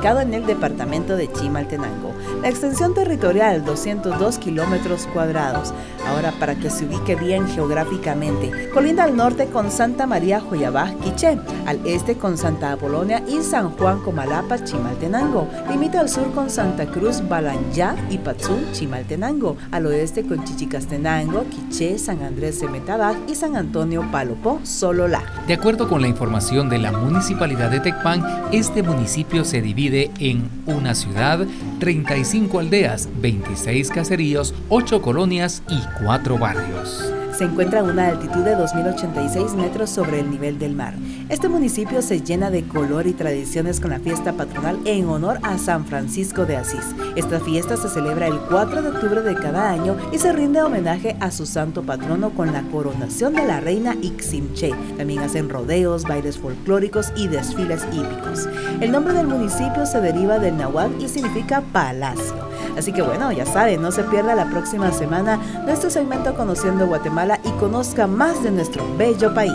ubicado 0.00 0.20
en 0.22 0.32
el 0.32 0.46
departamento 0.46 1.14
de 1.14 1.30
Chimaltenango. 1.30 2.14
La 2.40 2.48
extensión 2.48 2.94
territorial 2.94 3.66
202 3.66 4.38
kilómetros 4.38 5.06
cuadrados. 5.12 5.74
Ahora 6.08 6.32
para 6.40 6.54
que 6.54 6.70
se 6.70 6.86
ubique 6.86 7.16
bien 7.16 7.46
geográficamente, 7.46 8.70
colinda 8.72 9.04
al 9.04 9.14
norte 9.14 9.48
con 9.48 9.70
Santa 9.70 10.06
María 10.06 10.40
Joyabaj, 10.40 10.96
Quiché, 11.00 11.38
al 11.66 11.86
este 11.86 12.14
con 12.16 12.38
Santa 12.38 12.72
Apolonia 12.72 13.22
y 13.28 13.42
San 13.42 13.72
Juan 13.72 14.00
Comalapa, 14.00 14.64
Chimaltenango. 14.64 15.46
Limita 15.70 16.00
al 16.00 16.08
sur 16.08 16.32
con 16.32 16.48
Santa 16.48 16.86
Cruz, 16.86 17.20
Balanyá 17.28 17.94
y 18.08 18.16
Patzún, 18.16 18.72
Chimaltenango. 18.72 19.58
Al 19.70 19.84
oeste 19.84 20.24
con 20.24 20.42
Chichicastenango, 20.44 21.44
Quiché, 21.50 21.98
San 21.98 22.22
Andrés 22.22 22.58
Semetabaj 22.58 23.16
y 23.28 23.34
San 23.34 23.54
Antonio 23.54 24.08
Palopó, 24.10 24.60
Sololá. 24.62 25.22
De 25.46 25.52
acuerdo 25.52 25.90
con 25.90 26.00
la 26.00 26.08
información 26.08 26.70
de 26.70 26.78
la 26.78 26.90
municipalidad 26.90 27.70
de 27.70 27.80
Tecpan, 27.80 28.24
este 28.50 28.82
municipio 28.82 29.44
se 29.44 29.60
divide 29.60 29.89
en 29.94 30.48
una 30.66 30.94
ciudad, 30.94 31.46
35 31.78 32.30
5 32.30 32.58
aldeas, 32.60 33.08
26 33.20 33.90
caseríos, 33.90 34.54
8 34.68 35.02
colonias 35.02 35.62
y 35.68 35.80
4 36.04 36.38
barrios 36.38 37.19
se 37.40 37.46
encuentra 37.46 37.80
a 37.80 37.84
una 37.84 38.08
altitud 38.08 38.44
de 38.44 38.54
2.086 38.54 39.54
metros 39.54 39.88
sobre 39.88 40.20
el 40.20 40.30
nivel 40.30 40.58
del 40.58 40.76
mar. 40.76 40.92
Este 41.30 41.48
municipio 41.48 42.02
se 42.02 42.20
llena 42.20 42.50
de 42.50 42.68
color 42.68 43.06
y 43.06 43.14
tradiciones 43.14 43.80
con 43.80 43.92
la 43.92 43.98
fiesta 43.98 44.34
patronal 44.34 44.78
en 44.84 45.08
honor 45.08 45.38
a 45.42 45.56
San 45.56 45.86
Francisco 45.86 46.44
de 46.44 46.58
Asís. 46.58 46.84
Esta 47.16 47.40
fiesta 47.40 47.78
se 47.78 47.88
celebra 47.88 48.26
el 48.26 48.38
4 48.40 48.82
de 48.82 48.88
octubre 48.90 49.22
de 49.22 49.36
cada 49.36 49.70
año 49.70 49.96
y 50.12 50.18
se 50.18 50.34
rinde 50.34 50.60
homenaje 50.60 51.16
a 51.18 51.30
su 51.30 51.46
santo 51.46 51.82
patrono 51.82 52.28
con 52.28 52.52
la 52.52 52.60
coronación 52.64 53.32
de 53.32 53.46
la 53.46 53.58
reina 53.58 53.96
Iximche. 54.02 54.74
También 54.98 55.20
hacen 55.20 55.48
rodeos, 55.48 56.02
bailes 56.02 56.36
folclóricos 56.36 57.10
y 57.16 57.28
desfiles 57.28 57.86
hípicos. 57.90 58.50
El 58.82 58.92
nombre 58.92 59.14
del 59.14 59.28
municipio 59.28 59.86
se 59.86 60.02
deriva 60.02 60.38
del 60.38 60.58
náhuatl 60.58 61.02
y 61.02 61.08
significa 61.08 61.62
palacio. 61.72 62.50
Así 62.76 62.92
que 62.92 63.02
bueno, 63.02 63.32
ya 63.32 63.46
saben, 63.46 63.82
no 63.82 63.90
se 63.92 64.04
pierda 64.04 64.34
la 64.34 64.46
próxima 64.46 64.92
semana 64.92 65.38
nuestro 65.64 65.90
segmento 65.90 66.34
Conociendo 66.34 66.86
Guatemala 66.86 67.29
y 67.44 67.50
conozca 67.60 68.06
más 68.06 68.42
de 68.42 68.50
nuestro 68.50 68.84
bello 68.96 69.32
país. 69.34 69.52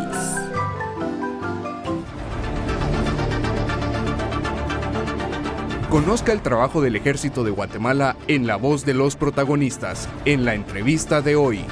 Conozca 5.89 6.32
el 6.34 6.41
trabajo 6.41 6.82
del 6.82 6.96
ejército 6.96 7.44
de 7.44 7.51
Guatemala 7.51 8.15
en 8.27 8.48
la 8.48 8.58
voz 8.58 8.86
de 8.86 8.94
los 8.94 9.15
protagonistas, 9.15 10.10
en 10.25 10.46
la 10.46 10.53
entrevista 10.53 11.22
de 11.22 11.36
hoy. 11.36 11.65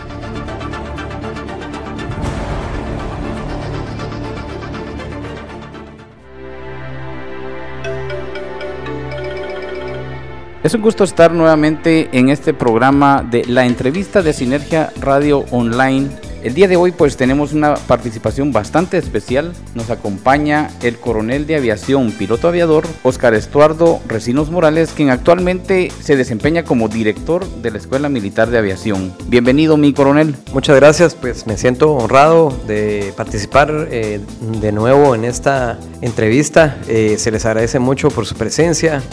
Es 10.63 10.73
un 10.73 10.81
gusto 10.81 11.03
estar 11.03 11.33
nuevamente 11.33 12.07
en 12.13 12.29
este 12.29 12.53
programa 12.53 13.21
de 13.29 13.43
la 13.43 13.65
entrevista 13.65 14.21
de 14.21 14.31
Sinergia 14.31 14.93
Radio 15.01 15.43
Online. 15.51 16.07
El 16.41 16.53
día 16.53 16.69
de 16.69 16.77
hoy 16.77 16.93
pues 16.93 17.17
tenemos 17.17 17.51
una 17.51 17.75
participación 17.75 18.53
bastante 18.53 18.97
especial. 18.97 19.51
Nos 19.75 19.89
acompaña 19.89 20.69
el 20.81 20.97
coronel 20.97 21.45
de 21.47 21.57
aviación, 21.57 22.13
piloto 22.13 22.47
aviador, 22.47 22.87
Oscar 23.03 23.33
Estuardo 23.33 23.99
Recinos 24.07 24.51
Morales, 24.51 24.93
quien 24.95 25.09
actualmente 25.09 25.91
se 25.99 26.15
desempeña 26.15 26.63
como 26.63 26.87
director 26.87 27.45
de 27.45 27.71
la 27.71 27.77
Escuela 27.77 28.07
Militar 28.07 28.49
de 28.49 28.57
Aviación. 28.57 29.13
Bienvenido 29.27 29.75
mi 29.75 29.91
coronel. 29.91 30.33
Muchas 30.53 30.77
gracias, 30.77 31.13
pues 31.13 31.45
me 31.45 31.57
siento 31.57 31.91
honrado 31.91 32.57
de 32.67 33.13
participar 33.17 33.89
eh, 33.91 34.21
de 34.61 34.71
nuevo 34.71 35.13
en 35.13 35.25
esta 35.25 35.77
entrevista. 35.99 36.77
Eh, 36.87 37.15
se 37.17 37.31
les 37.31 37.45
agradece 37.45 37.79
mucho 37.79 38.09
por 38.09 38.25
su 38.25 38.35
presencia 38.35 39.03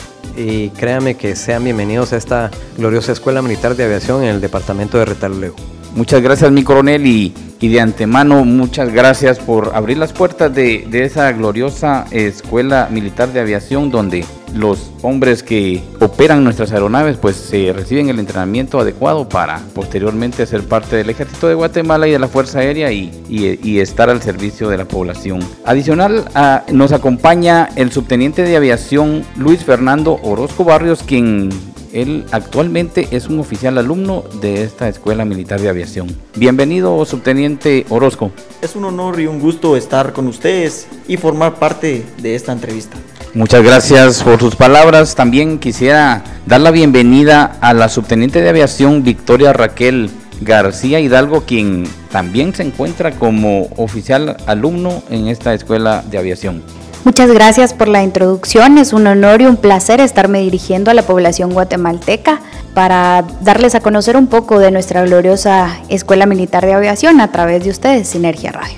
y 0.41 0.71
créanme 0.71 1.17
que 1.17 1.37
sean 1.37 1.65
bienvenidos 1.65 2.13
a 2.13 2.17
esta 2.17 2.51
gloriosa 2.79 3.13
Escuela 3.13 3.43
Militar 3.43 3.77
de 3.77 3.85
Aviación 3.85 4.23
en 4.23 4.31
el 4.31 4.41
departamento 4.41 4.99
de 4.99 5.05
Retaluleu. 5.05 5.55
Muchas 5.95 6.23
gracias 6.23 6.53
mi 6.53 6.63
coronel 6.63 7.07
y, 7.07 7.35
y, 7.61 7.69
de 7.69 7.81
antemano 7.81 8.45
muchas 8.45 8.93
gracias 8.93 9.39
por 9.39 9.73
abrir 9.75 9.99
las 9.99 10.13
puertas 10.13 10.55
de, 10.55 10.87
de 10.89 11.05
esa 11.05 11.31
gloriosa 11.33 12.07
Escuela 12.11 12.89
Militar 12.91 13.33
de 13.33 13.41
Aviación 13.41 13.91
donde 13.91 14.25
los 14.55 14.91
hombres 15.03 15.43
que 15.43 15.83
operan 16.01 16.45
nuestras 16.45 16.73
aeronaves 16.73 17.17
pues 17.17 17.37
se 17.37 17.73
reciben 17.73 18.09
el 18.09 18.19
entrenamiento 18.19 18.81
adecuado 18.81 19.29
para 19.29 19.61
posteriormente 19.75 20.47
ser 20.47 20.63
parte 20.67 20.97
del 20.97 21.11
ejército 21.11 21.49
de 21.49 21.55
Guatemala 21.55 22.09
y 22.09 22.13
de 22.13 22.19
la 22.19 22.29
Fuerza 22.29 22.61
Aérea 22.61 22.91
y, 22.93 23.11
y, 23.29 23.81
estar 23.81 24.11
al 24.11 24.23
servicio 24.23 24.69
de 24.69 24.77
la 24.77 24.85
población. 24.87 25.41
Adicional 25.65 26.25
nos 26.73 26.93
acompaña 26.93 27.69
el 27.77 27.93
subteniente 27.93 28.43
de 28.43 28.57
aviación 28.57 29.25
Luis 29.37 29.65
Fernando 29.65 30.19
Orozco 30.23 30.65
Barrios 30.65 31.03
quien 31.03 31.51
Él 31.93 32.25
actualmente 32.31 33.09
es 33.11 33.27
un 33.27 33.41
oficial 33.41 33.77
alumno 33.79 34.25
de 34.41 34.63
esta 34.63 34.89
Escuela 34.89 35.25
Militar 35.25 35.61
de 35.61 35.69
Aviación. 35.69 36.09
Bienvenido, 36.37 37.05
subteniente 37.05 37.85
Orozco. 37.89 38.31
Es 38.63 38.77
un 38.77 38.85
honor 38.85 39.21
y 39.21 39.27
un 39.27 39.41
gusto 39.41 39.77
estar 39.77 40.13
con 40.13 40.29
ustedes 40.29 40.87
y 41.09 41.17
formar 41.17 41.57
parte 41.57 42.05
de 42.23 42.35
esta 42.35 42.53
entrevista. 42.53 42.97
Muchas 43.35 43.63
gracias 43.63 44.23
por 44.23 44.39
sus 44.39 44.55
palabras. 44.55 45.15
También 45.15 45.59
quisiera 45.59 46.23
dar 46.47 46.61
la 46.61 46.71
bienvenida 46.71 47.59
a 47.61 47.75
la 47.75 47.89
subteniente 47.89 48.41
de 48.41 48.49
aviación 48.49 49.03
Victoria 49.03 49.53
Raquel 49.53 50.11
García 50.41 51.01
Hidalgo, 51.01 51.43
quien 51.43 51.85
también 52.11 52.55
se 52.55 52.63
encuentra 52.63 53.13
como 53.13 53.69
oficial 53.77 54.37
alumno 54.47 55.03
en 55.11 55.29
esta 55.29 55.55
escuela 55.55 56.03
de 56.09 56.19
aviación. 56.19 56.63
Muchas 57.03 57.33
gracias 57.33 57.73
por 57.73 57.89
la 57.89 58.03
introducción. 58.03 58.77
Es 58.77 58.93
un 58.93 59.07
honor 59.07 59.41
y 59.41 59.47
un 59.47 59.57
placer 59.57 60.01
estarme 60.01 60.41
dirigiendo 60.41 60.91
a 60.91 60.95
la 60.95 61.03
población 61.03 61.53
guatemalteca 61.53 62.41
para 62.75 63.25
darles 63.41 63.75
a 63.75 63.81
conocer 63.81 64.19
un 64.19 64.27
poco 64.27 64.59
de 64.59 64.71
nuestra 64.71 65.03
gloriosa 65.05 65.81
Escuela 65.89 66.27
Militar 66.27 66.67
de 66.67 66.75
Aviación 66.75 67.23
a 67.23 67.33
través 67.33 67.65
de 67.65 67.71
ustedes, 67.71 68.07
Sinergia 68.07 68.53
Radio. 68.53 68.77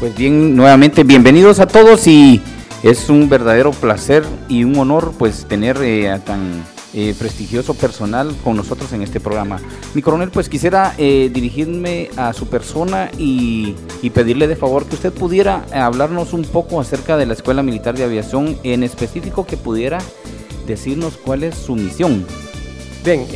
Pues 0.00 0.14
bien, 0.16 0.56
nuevamente 0.56 1.04
bienvenidos 1.04 1.60
a 1.60 1.66
todos 1.66 2.06
y 2.06 2.40
es 2.82 3.10
un 3.10 3.28
verdadero 3.28 3.70
placer 3.72 4.24
y 4.48 4.64
un 4.64 4.76
honor 4.78 5.12
pues 5.18 5.44
tener 5.44 5.76
eh, 5.82 6.10
a 6.10 6.18
tan 6.20 6.64
eh, 6.94 7.14
prestigioso 7.18 7.74
personal 7.74 8.34
con 8.44 8.56
nosotros 8.56 8.92
en 8.92 9.02
este 9.02 9.20
programa. 9.20 9.60
Mi 9.94 10.02
coronel, 10.02 10.30
pues 10.30 10.48
quisiera 10.48 10.94
eh, 10.98 11.30
dirigirme 11.32 12.10
a 12.16 12.32
su 12.32 12.48
persona 12.48 13.10
y, 13.16 13.74
pedirle 14.14 14.46
de 14.46 14.56
favor 14.56 14.84
que 14.84 14.96
usted 14.96 15.12
pudiera 15.12 15.64
hablarnos 15.72 16.34
un 16.34 16.42
poco 16.42 16.80
acerca 16.80 17.16
de 17.16 17.24
la 17.24 17.32
Escuela 17.32 17.62
Militar 17.62 17.96
de 17.96 18.04
Aviación, 18.04 18.58
en 18.62 18.82
específico 18.82 19.46
que 19.46 19.56
pudiera 19.56 19.98
decirnos 20.66 21.16
cuál 21.16 21.44
es 21.44 21.56
su 21.56 21.76
misión. 21.76 22.26
Bien, 23.02 23.26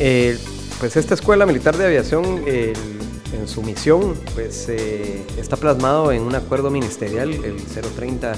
pues 0.79 0.95
esta 0.95 1.15
Escuela 1.15 1.47
Militar 1.47 1.77
de 1.77 1.85
Aviación, 1.85 2.43
en 2.47 3.47
su 3.47 3.63
misión, 3.63 4.13
pues 4.35 4.69
está 4.69 5.57
plasmado 5.57 6.11
en 6.11 6.21
un 6.21 6.35
acuerdo 6.35 6.69
ministerial, 6.69 7.31
el 7.31 7.55
030 7.55 8.33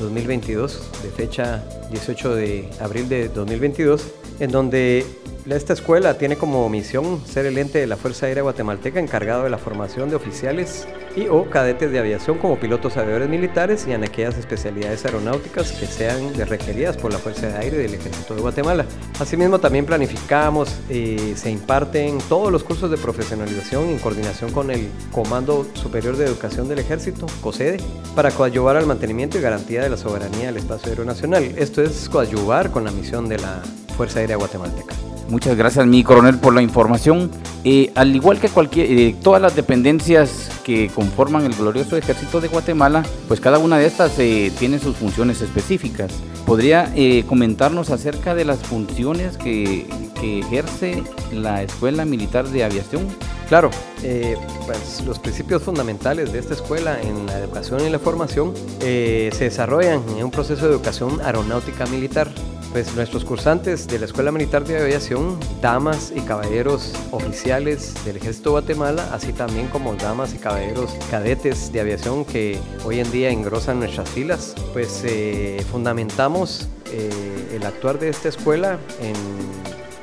2022, 0.00 0.80
de 1.02 1.10
fecha 1.10 1.64
18 1.90 2.34
de 2.34 2.68
abril 2.80 3.08
de 3.08 3.28
2022, 3.28 4.06
en 4.40 4.50
donde 4.50 5.04
esta 5.52 5.74
escuela 5.74 6.16
tiene 6.16 6.36
como 6.36 6.66
misión 6.70 7.20
ser 7.26 7.44
el 7.44 7.58
ente 7.58 7.78
de 7.78 7.86
la 7.86 7.96
Fuerza 7.96 8.26
Aérea 8.26 8.42
Guatemalteca 8.42 8.98
encargado 8.98 9.44
de 9.44 9.50
la 9.50 9.58
formación 9.58 10.08
de 10.08 10.16
oficiales 10.16 10.88
y 11.16 11.28
o 11.28 11.50
cadetes 11.50 11.92
de 11.92 11.98
aviación 11.98 12.38
como 12.38 12.58
pilotos 12.58 12.96
aviadores 12.96 13.28
militares 13.28 13.86
y 13.86 13.92
en 13.92 14.04
aquellas 14.04 14.38
especialidades 14.38 15.04
aeronáuticas 15.04 15.72
que 15.72 15.86
sean 15.86 16.34
requeridas 16.48 16.96
por 16.96 17.12
la 17.12 17.18
Fuerza 17.18 17.58
Aérea 17.58 17.80
del 17.80 17.94
Ejército 17.94 18.34
de 18.34 18.40
Guatemala. 18.40 18.86
Asimismo 19.20 19.58
también 19.58 19.84
planificamos 19.84 20.76
eh, 20.88 21.34
se 21.36 21.50
imparten 21.50 22.18
todos 22.28 22.50
los 22.50 22.64
cursos 22.64 22.90
de 22.90 22.96
profesionalización 22.96 23.90
en 23.90 23.98
coordinación 23.98 24.50
con 24.50 24.70
el 24.70 24.88
Comando 25.12 25.66
Superior 25.74 26.16
de 26.16 26.24
Educación 26.24 26.68
del 26.68 26.78
Ejército, 26.78 27.26
COSEDE, 27.42 27.78
para 28.16 28.30
coadyuvar 28.30 28.76
al 28.76 28.86
mantenimiento 28.86 29.38
y 29.38 29.42
garantía 29.42 29.82
de 29.82 29.90
la 29.90 29.98
soberanía 29.98 30.46
del 30.46 30.56
espacio 30.56 30.88
aéreo 30.88 31.04
nacional. 31.04 31.44
Esto 31.56 31.82
es 31.82 32.08
coadyuvar 32.08 32.70
con 32.70 32.84
la 32.84 32.90
misión 32.90 33.28
de 33.28 33.38
la 33.38 33.62
Fuerza 33.96 34.20
Aérea 34.20 34.36
Guatemalteca. 34.36 34.94
Muchas 35.28 35.56
gracias, 35.56 35.86
mi 35.86 36.04
coronel, 36.04 36.38
por 36.38 36.54
la 36.54 36.62
información. 36.62 37.30
Eh, 37.64 37.90
al 37.94 38.14
igual 38.14 38.38
que 38.38 38.50
cualquier, 38.50 38.90
eh, 38.90 39.16
todas 39.22 39.40
las 39.40 39.56
dependencias 39.56 40.50
que 40.64 40.90
conforman 40.94 41.44
el 41.46 41.54
glorioso 41.54 41.96
ejército 41.96 42.40
de 42.42 42.48
Guatemala, 42.48 43.02
pues 43.26 43.40
cada 43.40 43.58
una 43.58 43.78
de 43.78 43.86
estas 43.86 44.18
eh, 44.18 44.52
tiene 44.58 44.78
sus 44.78 44.96
funciones 44.96 45.40
específicas. 45.40 46.12
¿Podría 46.44 46.92
comentarnos 47.26 47.88
acerca 47.88 48.34
de 48.34 48.44
las 48.44 48.58
funciones 48.58 49.38
que, 49.38 49.86
ejerce 50.22 51.02
la 51.32 51.62
Escuela 51.62 52.06
Militar 52.06 52.48
de 52.48 52.64
Aviación? 52.64 53.06
Claro, 53.48 53.70
pues 54.00 55.02
los 55.06 55.18
principios 55.18 55.62
fundamentales 55.62 56.32
de 56.32 56.38
esta 56.38 56.54
escuela 56.54 56.98
en 57.00 57.26
la 57.26 57.38
educación 57.38 57.86
y 57.86 57.90
la 57.90 57.98
formación 57.98 58.54
se 58.80 59.30
desarrollan 59.38 60.02
en 60.16 60.24
un 60.24 60.30
proceso 60.30 60.66
de 60.66 60.72
educación 60.72 61.20
aeronáutica 61.22 61.84
militar 61.86 62.28
pues 62.74 62.92
nuestros 62.96 63.24
cursantes 63.24 63.86
de 63.86 64.00
la 64.00 64.06
Escuela 64.06 64.32
Militar 64.32 64.64
de 64.64 64.76
Aviación, 64.76 65.38
damas 65.62 66.12
y 66.12 66.20
caballeros 66.22 66.92
oficiales 67.12 67.94
del 68.04 68.16
Ejército 68.16 68.50
de 68.50 68.62
Guatemala, 68.62 69.10
así 69.12 69.32
también 69.32 69.68
como 69.68 69.94
damas 69.94 70.34
y 70.34 70.38
caballeros 70.38 70.90
cadetes 71.08 71.70
de 71.70 71.78
aviación 71.78 72.24
que 72.24 72.58
hoy 72.84 72.98
en 72.98 73.12
día 73.12 73.30
engrosan 73.30 73.78
nuestras 73.78 74.10
filas, 74.10 74.56
pues 74.72 75.04
eh, 75.04 75.64
fundamentamos 75.70 76.66
eh, 76.86 77.10
el 77.54 77.64
actuar 77.64 78.00
de 78.00 78.08
esta 78.08 78.28
escuela 78.28 78.80
en 79.00 79.14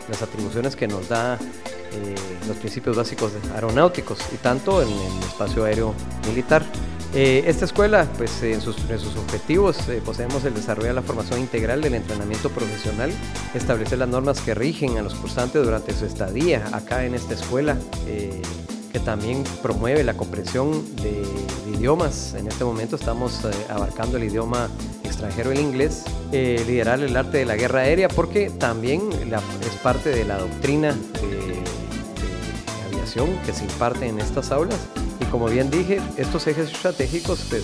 las 0.07 0.21
atribuciones 0.21 0.77
que 0.77 0.87
nos 0.87 1.09
da 1.09 1.35
eh, 1.35 2.15
los 2.47 2.55
principios 2.55 2.95
básicos 2.95 3.33
aeronáuticos 3.53 4.17
y 4.33 4.37
tanto 4.37 4.81
en 4.81 4.87
el 4.87 5.23
espacio 5.23 5.65
aéreo 5.65 5.93
militar. 6.25 6.63
Eh, 7.13 7.43
esta 7.45 7.65
escuela, 7.65 8.07
pues 8.17 8.41
en 8.41 8.61
sus, 8.61 8.77
objetivos, 9.17 9.89
eh, 9.89 10.01
poseemos 10.03 10.45
el 10.45 10.53
desarrollo 10.53 10.87
de 10.89 10.93
la 10.93 11.01
formación 11.01 11.41
integral 11.41 11.81
del 11.81 11.95
entrenamiento 11.95 12.49
profesional, 12.49 13.11
establecer 13.53 13.97
las 13.97 14.07
normas 14.07 14.39
que 14.39 14.55
rigen 14.55 14.97
a 14.97 15.01
los 15.01 15.15
cursantes 15.15 15.61
durante 15.61 15.93
su 15.93 16.05
estadía 16.05 16.63
acá 16.71 17.03
en 17.03 17.13
esta 17.13 17.33
escuela, 17.33 17.77
eh, 18.07 18.41
que 18.93 18.99
también 18.99 19.43
promueve 19.61 20.05
la 20.05 20.13
comprensión 20.13 20.71
de, 20.97 21.21
idiomas. 21.73 22.35
En 22.35 22.47
este 22.47 22.63
momento 22.63 22.95
estamos 22.95 23.41
abarcando 23.69 24.17
el 24.17 24.25
idioma 24.25 24.69
extranjero, 25.03 25.51
el 25.51 25.59
inglés, 25.59 26.03
liderar 26.31 26.99
el 26.99 27.15
arte 27.17 27.39
de 27.39 27.45
la 27.45 27.55
guerra 27.55 27.79
aérea, 27.79 28.07
porque 28.07 28.51
también 28.51 29.01
es 29.11 29.75
parte 29.81 30.09
de 30.09 30.23
la 30.25 30.37
doctrina 30.37 30.93
de 31.21 31.63
aviación 32.87 33.29
que 33.45 33.53
se 33.53 33.63
imparte 33.63 34.05
en 34.07 34.19
estas 34.19 34.51
aulas 34.51 34.77
y 35.21 35.25
como 35.25 35.47
bien 35.47 35.69
dije, 35.69 36.01
estos 36.17 36.47
ejes 36.47 36.71
estratégicos 36.71 37.45
pues 37.49 37.63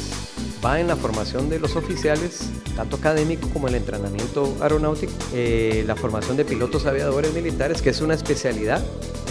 va 0.64 0.80
en 0.80 0.88
la 0.88 0.96
formación 0.96 1.50
de 1.50 1.60
los 1.60 1.76
oficiales, 1.76 2.50
tanto 2.76 2.98
académico 2.98 3.50
como 3.50 3.68
el 3.68 3.76
entrenamiento 3.76 4.56
aeronáutico, 4.62 5.12
eh, 5.34 5.84
la 5.86 5.96
formación 5.96 6.38
de 6.38 6.46
pilotos 6.46 6.86
aviadores 6.86 7.34
militares, 7.34 7.82
que 7.82 7.90
es 7.90 8.02
una 8.02 8.14
especialidad 8.14 8.84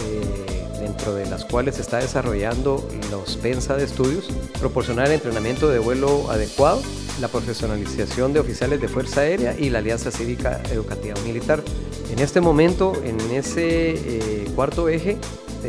eh, 0.05 0.79
dentro 0.79 1.15
de 1.15 1.25
las 1.25 1.45
cuales 1.45 1.75
se 1.75 1.81
está 1.81 1.97
desarrollando 1.97 2.87
los 3.11 3.37
PENSA 3.37 3.77
de 3.77 3.85
estudios, 3.85 4.29
proporcionar 4.59 5.09
entrenamiento 5.11 5.69
de 5.69 5.79
vuelo 5.79 6.29
adecuado, 6.29 6.81
la 7.21 7.29
profesionalización 7.29 8.33
de 8.33 8.39
oficiales 8.39 8.79
de 8.79 8.87
Fuerza 8.87 9.21
Aérea 9.21 9.57
y 9.57 9.69
la 9.69 9.79
Alianza 9.79 10.11
Cívica 10.11 10.61
Educativa 10.71 11.15
Militar. 11.25 11.63
En 12.11 12.19
este 12.19 12.41
momento, 12.41 12.93
en 13.03 13.19
ese 13.31 13.89
eh, 13.95 14.47
cuarto 14.55 14.87
eje, 14.87 15.17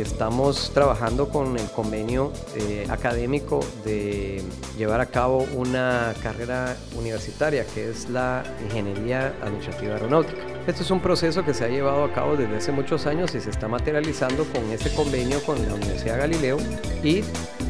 estamos 0.01 0.71
trabajando 0.73 1.29
con 1.29 1.57
el 1.57 1.69
convenio 1.71 2.31
eh, 2.55 2.87
académico 2.89 3.59
de 3.83 4.41
llevar 4.77 5.01
a 5.01 5.07
cabo 5.07 5.45
una 5.55 6.13
carrera 6.23 6.77
universitaria 6.97 7.65
que 7.65 7.89
es 7.89 8.09
la 8.09 8.43
Ingeniería 8.63 9.35
Administrativa 9.41 9.95
Aeronáutica. 9.95 10.58
Este 10.69 10.83
es 10.83 10.91
un 10.91 10.99
proceso 10.99 11.43
que 11.43 11.55
se 11.55 11.65
ha 11.65 11.67
llevado 11.67 12.03
a 12.03 12.13
cabo 12.13 12.37
desde 12.37 12.57
hace 12.57 12.71
muchos 12.71 13.07
años 13.07 13.33
y 13.33 13.41
se 13.41 13.49
está 13.49 13.67
materializando 13.67 14.45
con 14.45 14.69
este 14.69 14.93
convenio 14.93 15.41
con 15.41 15.59
la 15.67 15.73
Universidad 15.73 16.19
Galileo 16.19 16.59
y 17.03 17.23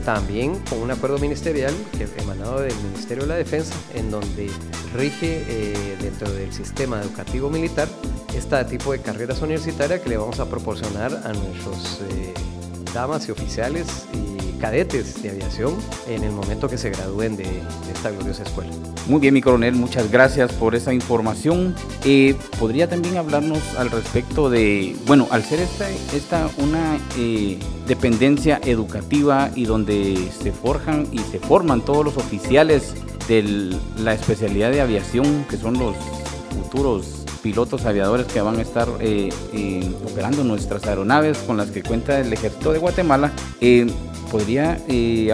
también 0.03 0.59
con 0.69 0.79
un 0.79 0.91
acuerdo 0.91 1.17
ministerial 1.17 1.73
que 1.97 2.09
emanado 2.21 2.59
del 2.59 2.75
Ministerio 2.75 3.23
de 3.23 3.29
la 3.29 3.35
Defensa 3.35 3.73
en 3.93 4.11
donde 4.11 4.51
rige 4.93 5.45
eh, 5.47 5.95
dentro 6.01 6.29
del 6.29 6.51
sistema 6.51 7.01
educativo 7.01 7.49
militar 7.49 7.87
este 8.35 8.65
tipo 8.65 8.91
de 8.91 8.99
carreras 8.99 9.41
universitarias 9.41 10.01
que 10.01 10.09
le 10.09 10.17
vamos 10.17 10.41
a 10.41 10.49
proporcionar 10.49 11.21
a 11.23 11.31
nuestros 11.31 12.01
eh, 12.11 12.33
damas 12.93 13.29
y 13.29 13.31
oficiales 13.31 13.87
cadetes 14.59 15.21
de 15.21 15.29
aviación 15.31 15.75
en 16.07 16.23
el 16.23 16.31
momento 16.31 16.67
que 16.67 16.77
se 16.77 16.89
gradúen 16.89 17.35
de, 17.37 17.61
esta 17.93 18.11
gloriosa 18.11 18.43
escuela. 18.43 18.71
Muy 19.07 19.19
bien, 19.19 19.33
mi 19.33 19.41
coronel, 19.41 19.75
muchas 19.75 20.11
gracias 20.11 20.51
por 20.53 20.75
esa 20.75 20.93
información. 20.93 21.75
Eh, 22.03 22.35
¿Podría 22.59 22.87
también 22.87 23.17
hablarnos 23.17 23.59
al 23.77 23.89
respecto 23.89 24.49
de, 24.49 24.95
bueno, 25.05 25.27
al 25.31 25.43
ser 25.43 25.59
esta, 25.59 25.89
esta 26.15 26.49
una 26.57 26.99
eh, 27.17 27.57
dependencia 27.87 28.59
educativa 28.63 29.49
y 29.55 29.65
donde 29.65 30.29
se 30.41 30.51
forjan 30.51 31.07
y 31.11 31.19
se 31.19 31.39
forman 31.39 31.81
todos 31.81 32.05
los 32.05 32.17
oficiales 32.17 32.93
de 33.27 33.75
la 33.97 34.13
especialidad 34.13 34.71
de 34.71 34.81
aviación, 34.81 35.45
que 35.49 35.57
son 35.57 35.77
los 35.77 35.95
futuros 36.49 37.25
pilotos 37.41 37.85
aviadores 37.85 38.27
que 38.27 38.41
van 38.41 38.57
a 38.57 38.61
estar 38.61 38.87
eh, 38.99 39.29
eh, 39.53 39.91
operando 40.05 40.43
nuestras 40.43 40.85
aeronaves 40.85 41.37
con 41.39 41.57
las 41.57 41.71
que 41.71 41.83
cuenta 41.83 42.19
el 42.19 42.31
ejército 42.33 42.73
de 42.73 42.79
Guatemala. 42.79 43.31
¿Podría 44.31 44.79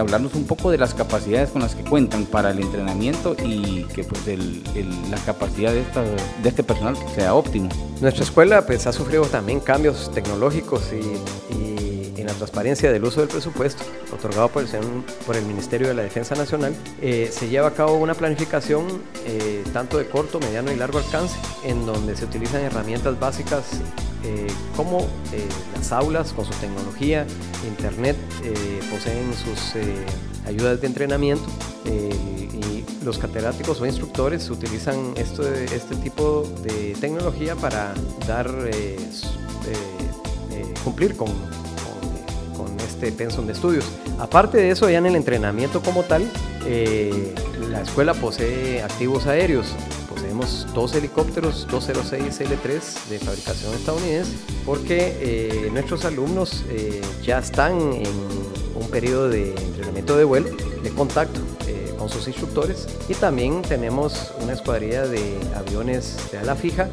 hablarnos 0.00 0.34
un 0.34 0.46
poco 0.46 0.70
de 0.70 0.78
las 0.78 0.94
capacidades 0.94 1.50
con 1.50 1.62
las 1.62 1.74
que 1.74 1.84
cuentan 1.84 2.24
para 2.24 2.50
el 2.50 2.60
entrenamiento 2.60 3.36
y 3.44 3.84
que 3.94 4.04
pues 4.04 4.22
la 5.10 5.18
capacidad 5.24 5.72
de, 5.72 5.84
de 6.42 6.48
este 6.48 6.62
personal 6.62 6.96
sea 7.14 7.34
óptimo? 7.34 7.68
Nuestra 8.00 8.24
escuela 8.24 8.64
pues 8.64 8.86
ha 8.86 8.92
sufrido 8.92 9.24
también 9.24 9.60
cambios 9.60 10.10
tecnológicos 10.12 10.82
y 10.92 11.85
en 12.26 12.32
la 12.32 12.38
transparencia 12.38 12.90
del 12.90 13.04
uso 13.04 13.20
del 13.20 13.28
presupuesto 13.28 13.84
otorgado 14.12 14.48
por 14.48 14.64
el, 15.36 15.44
Ministerio 15.44 15.88
de 15.88 15.94
la 15.94 16.02
Defensa 16.02 16.34
Nacional, 16.34 16.74
eh, 17.00 17.30
se 17.32 17.48
lleva 17.48 17.68
a 17.68 17.70
cabo 17.72 17.94
una 17.94 18.14
planificación 18.14 19.02
eh, 19.24 19.62
tanto 19.72 19.98
de 19.98 20.08
corto, 20.08 20.40
mediano 20.40 20.72
y 20.72 20.76
largo 20.76 20.98
alcance, 20.98 21.36
en 21.64 21.86
donde 21.86 22.16
se 22.16 22.24
utilizan 22.24 22.62
herramientas 22.62 23.18
básicas 23.18 23.64
eh, 24.24 24.48
cómo 24.76 25.00
eh, 25.32 25.46
las 25.76 25.92
aulas 25.92 26.32
con 26.32 26.44
su 26.44 26.52
tecnología, 26.54 27.26
internet, 27.66 28.16
poseen 28.90 29.32
sus 29.34 29.74
ayudas 30.46 30.80
de 30.80 30.86
entrenamiento 30.86 31.46
y 31.84 32.84
los 33.04 33.18
catedráticos 33.18 33.80
o 33.80 33.86
instructores 33.86 34.48
utilizan 34.50 35.14
este 35.16 35.96
tipo 36.02 36.42
de 36.62 36.96
tecnología 37.00 37.54
para 37.56 37.94
dar, 38.26 38.48
cumplir 40.84 41.16
con, 41.16 41.28
este 42.86 43.12
pensum 43.12 43.46
de 43.46 43.52
estudios. 43.52 43.84
Aparte 44.18 44.58
de 44.58 44.70
eso, 44.70 44.88
ya 44.88 44.98
en 44.98 45.06
el 45.06 45.16
entrenamiento 45.16 45.82
como 45.82 46.02
tal, 46.02 46.30
la 47.70 47.82
escuela 47.82 48.14
posee 48.14 48.82
activos 48.82 49.26
aéreos 49.26 49.74
tenemos 50.36 50.66
dos 50.74 50.94
helicópteros 50.94 51.66
206L3 51.68 53.08
de 53.08 53.18
fabricación 53.18 53.72
estadounidense 53.74 54.32
porque 54.66 55.16
eh, 55.20 55.70
nuestros 55.72 56.04
alumnos 56.04 56.64
eh, 56.68 57.00
ya 57.22 57.38
están 57.38 57.72
en 57.92 58.06
un 58.74 58.88
periodo 58.90 59.30
de 59.30 59.52
entrenamiento 59.52 60.16
de 60.16 60.24
vuelo, 60.24 60.50
de 60.82 60.90
contacto 60.90 61.40
eh, 61.66 61.94
con 61.98 62.10
sus 62.10 62.28
instructores 62.28 62.86
y 63.08 63.14
también 63.14 63.62
tenemos 63.62 64.34
una 64.42 64.52
escuadrilla 64.52 65.06
de 65.06 65.38
aviones 65.54 66.16
de 66.30 66.38
ala 66.38 66.54
fija, 66.54 66.88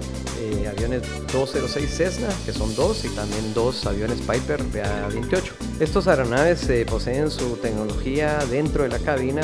aviones 0.70 1.04
206 1.32 1.90
Cessna, 1.90 2.30
que 2.46 2.54
son 2.54 2.74
dos, 2.76 3.06
y 3.06 3.10
también 3.10 3.54
dos 3.54 3.86
aviones 3.86 4.20
Piper 4.22 4.64
BA-28. 4.64 5.62
Estos 5.84 6.08
aeronaves 6.08 6.65
poseen 6.89 7.30
su 7.30 7.58
tecnología 7.58 8.39
dentro 8.50 8.84
de 8.84 8.89
la 8.89 9.00
cabina 9.00 9.41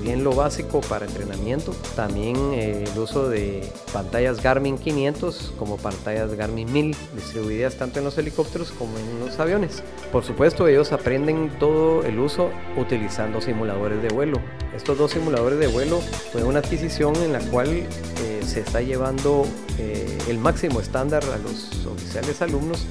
bien 0.00 0.24
lo 0.24 0.32
básico 0.32 0.80
para 0.80 1.04
entrenamiento, 1.04 1.72
también 1.94 2.36
eh, 2.54 2.84
el 2.90 2.98
uso 2.98 3.28
de 3.28 3.62
pantallas 3.92 4.42
Garmin 4.42 4.78
500 4.78 5.52
como 5.58 5.76
pantallas 5.76 6.34
Garmin 6.34 6.72
1000 6.72 6.96
distribuidas 7.14 7.76
tanto 7.76 7.98
en 7.98 8.06
los 8.06 8.16
helicópteros 8.16 8.70
como 8.72 8.98
en 8.98 9.20
los 9.20 9.38
aviones. 9.38 9.82
Por 10.10 10.24
supuesto, 10.24 10.66
ellos 10.68 10.92
aprenden 10.92 11.50
todo 11.58 12.02
el 12.04 12.18
uso 12.18 12.50
utilizando 12.78 13.40
simuladores 13.40 14.02
de 14.02 14.08
vuelo. 14.08 14.40
Estos 14.74 14.96
dos 14.96 15.10
simuladores 15.10 15.58
de 15.58 15.66
vuelo 15.66 16.00
fue 16.32 16.42
una 16.44 16.60
adquisición 16.60 17.16
en 17.16 17.32
la 17.32 17.40
cual 17.40 17.68
eh, 17.68 18.40
se 18.46 18.60
está 18.60 18.80
llevando 18.80 19.46
eh, 19.78 20.18
el 20.28 20.38
máximo 20.38 20.80
estándar 20.80 21.24
a 21.24 21.38
los 21.38 21.86
oficiales 21.86 22.40
alumnos 22.42 22.86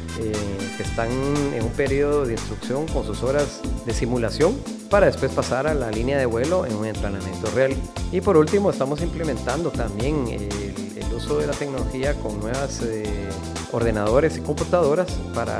que 0.79 0.83
están 0.83 1.09
en 1.09 1.63
un 1.63 1.71
periodo 1.71 2.25
de 2.25 2.33
instrucción 2.33 2.87
con 2.87 3.05
sus 3.05 3.21
horas 3.23 3.61
de 3.85 3.93
simulación 3.93 4.55
para 4.89 5.05
después 5.05 5.31
pasar 5.31 5.67
a 5.67 5.73
la 5.73 5.91
línea 5.91 6.17
de 6.17 6.25
vuelo 6.25 6.65
en 6.65 6.75
un 6.75 6.85
entrenamiento 6.85 7.49
real. 7.51 7.75
Y 8.11 8.21
por 8.21 8.37
último, 8.37 8.71
estamos 8.71 9.01
implementando 9.01 9.71
también 9.71 10.27
el, 10.27 10.49
uso 11.13 11.37
de 11.37 11.47
la 11.47 11.53
tecnología 11.53 12.13
con 12.13 12.39
nuevas 12.39 12.81
eh, 12.81 13.03
ordenadores 13.73 14.37
y 14.37 14.41
computadoras 14.41 15.11
para 15.33 15.57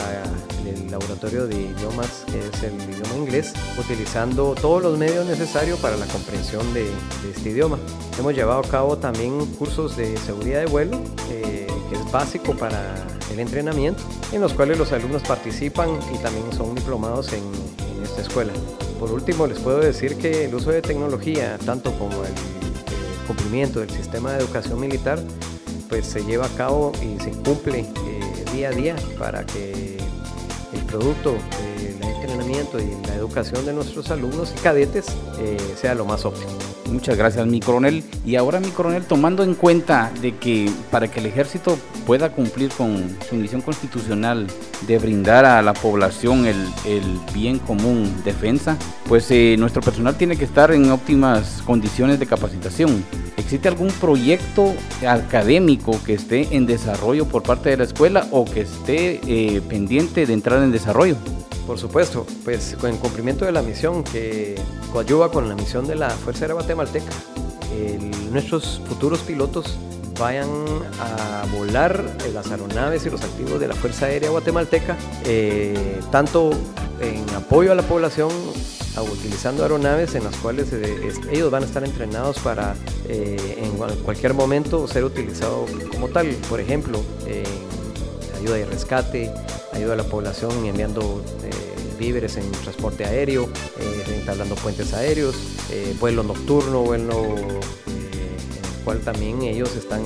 el 0.69 0.91
laboratorio 0.91 1.47
de 1.47 1.55
idiomas, 1.62 2.23
que 2.32 2.39
es 2.39 2.63
el 2.63 2.73
idioma 2.89 3.15
inglés, 3.17 3.53
utilizando 3.77 4.55
todos 4.55 4.82
los 4.82 4.97
medios 4.97 5.25
necesarios 5.25 5.79
para 5.79 5.97
la 5.97 6.05
comprensión 6.08 6.73
de, 6.73 6.89
este 7.29 7.49
idioma. 7.49 7.77
Hemos 8.17 8.34
llevado 8.34 8.60
a 8.60 8.67
cabo 8.67 8.97
también 8.97 9.45
cursos 9.55 9.95
de 9.97 10.17
seguridad 10.17 10.60
de 10.60 10.65
vuelo, 10.65 10.99
eh, 11.29 11.67
que 11.89 11.95
es 11.95 12.12
básico 12.12 12.53
para 12.55 12.95
el 13.32 13.39
entrenamiento, 13.39 14.01
en 14.32 14.41
los 14.41 14.53
cuales 14.53 14.77
los 14.77 14.91
alumnos 14.91 15.23
participan 15.23 15.89
y 16.13 16.17
también 16.17 16.51
son 16.53 16.75
diplomados 16.75 17.34
en 17.34 17.43
esta 18.03 18.21
escuela. 18.21 18.53
Por 18.99 19.12
último, 19.12 19.47
les 19.47 19.60
puedo 19.60 19.79
decir 19.79 20.17
que 20.17 20.45
el 20.45 20.55
uso 20.55 20.71
de 20.71 20.82
tecnología, 20.82 21.58
tanto 21.65 21.97
como 21.97 22.23
el, 22.23 22.34
cumplimiento 23.27 23.79
del 23.82 23.91
sistema 23.91 24.32
de 24.32 24.39
educación 24.39 24.79
militar, 24.79 25.19
pues 25.88 26.08
se 26.08 26.25
lleva 26.25 26.47
a 26.47 26.49
cabo 26.49 26.91
y 26.99 27.21
se 27.23 27.29
cumple 27.29 27.82
eh, 27.82 28.45
día 28.51 28.69
a 28.69 28.71
día 28.71 28.95
para 29.19 29.45
que 29.45 29.98
producto 30.89 31.38
del 31.78 32.02
entrenamiento 32.02 32.80
y 32.80 33.08
la 33.08 33.15
educación 33.15 33.65
de 33.65 33.73
nuestros 33.73 34.10
alumnos 34.12 34.54
y 34.58 34.62
cadetes 34.62 35.06
eh, 35.39 35.58
sea 35.80 35.93
lo 35.93 36.06
más 36.06 36.25
óptimo. 36.25 36.52
Muchas 36.91 37.17
gracias, 37.17 37.45
mi 37.45 37.60
coronel. 37.60 38.04
Y 38.25 38.36
ahora, 38.36 38.60
mi 38.60 38.69
coronel, 38.69 39.04
tomando 39.04 39.43
en 39.43 39.54
cuenta 39.54 40.12
de 40.21 40.36
que 40.36 40.69
para 40.89 41.10
que 41.10 41.19
el 41.19 41.28
ejército 41.28 41.78
pueda 42.06 42.32
cumplir 42.32 42.71
con 42.71 43.15
su 43.30 43.36
misión 43.36 43.62
constitucional 43.62 44.47
de 44.88 44.97
brindar 44.97 45.45
a 45.45 45.62
la 45.62 45.73
población 45.73 46.47
el, 46.47 46.58
bien 47.34 47.60
común 47.60 48.12
defensa, 48.25 48.78
pues 49.08 49.30
eh, 49.30 49.56
nuestro 49.60 49.82
personal 49.82 50.15
tiene 50.15 50.36
que 50.36 50.45
estar 50.45 50.71
en 50.71 50.89
óptimas 50.89 51.62
condiciones 51.65 52.19
de 52.19 52.25
capacitación. 52.25 53.04
¿Existe 53.49 53.67
algún 53.67 53.88
proyecto 53.88 54.75
académico 55.07 55.99
que 56.05 56.13
esté 56.13 56.55
en 56.55 56.67
desarrollo 56.67 57.25
por 57.25 57.41
parte 57.41 57.71
de 57.71 57.77
la 57.77 57.83
escuela 57.85 58.27
o 58.29 58.45
que 58.45 58.62
esté 58.62 59.21
eh, 59.25 59.59
pendiente 59.67 60.27
de 60.27 60.33
entrar 60.33 60.62
en 60.62 60.71
desarrollo? 60.71 61.15
Por 61.65 61.79
supuesto, 61.79 62.27
pues 62.45 62.77
con 62.79 62.91
el 62.91 62.97
cumplimiento 62.97 63.45
de 63.45 63.51
la 63.51 63.63
misión 63.63 64.03
que 64.03 64.53
coadyuva 64.93 65.31
con 65.31 65.49
la 65.49 65.55
misión 65.55 65.88
de 65.88 65.95
la 65.95 66.12
Fuerza 66.12 66.41
Aérea 66.41 66.53
Guatemalteca, 66.53 67.09
nuestros 68.31 68.83
futuros 68.88 69.21
pilotos 69.21 69.79
vayan 70.19 70.47
a 70.99 71.43
volar 71.57 72.05
las 72.31 72.51
aeronaves 72.51 73.03
y 73.07 73.09
los 73.09 73.23
activos 73.23 73.59
de 73.59 73.67
la 73.67 73.73
Fuerza 73.73 74.05
Aérea 74.05 74.29
Guatemalteca, 74.29 74.95
eh, 75.25 75.99
tanto 76.12 76.51
en 77.01 77.27
apoyo 77.35 77.71
a 77.71 77.75
la 77.75 77.81
población 77.81 78.29
utilizando 78.97 79.63
aeronaves 79.63 80.15
en 80.15 80.25
las 80.25 80.36
cuales 80.38 80.73
eh, 80.73 81.13
ellos 81.32 81.49
van 81.49 81.63
a 81.63 81.65
estar 81.65 81.84
entrenados 81.84 82.39
para 82.39 82.75
eh, 83.08 83.63
en 83.63 83.78
cualquier 84.04 84.34
momento 84.34 84.88
ser 84.88 85.06
utilizados 85.06 85.69
como 85.91 86.10
tal. 86.10 86.28
Por 86.49 86.60
ejemplo, 86.60 87.02
ayuda 88.39 88.60
y 88.60 88.63
rescate, 88.63 89.32
ayuda 89.73 89.93
a 89.93 89.97
la 89.97 90.04
población 90.04 90.52
enviando 90.65 91.21
eh, 91.43 91.52
víveres 91.97 92.38
en 92.38 92.49
transporte 92.52 93.06
aéreo, 93.06 93.49
eh, 93.80 94.15
instalando 94.17 94.56
puentes 94.56 94.93
aéreos, 94.93 95.36
eh, 95.71 95.95
vuelo 95.99 96.23
nocturno, 96.23 96.84
vuelo 96.84 97.36
en 97.36 97.45
el 97.45 98.84
cual 98.84 98.99
también 99.02 99.41
ellos 99.41 99.75
están 99.75 100.02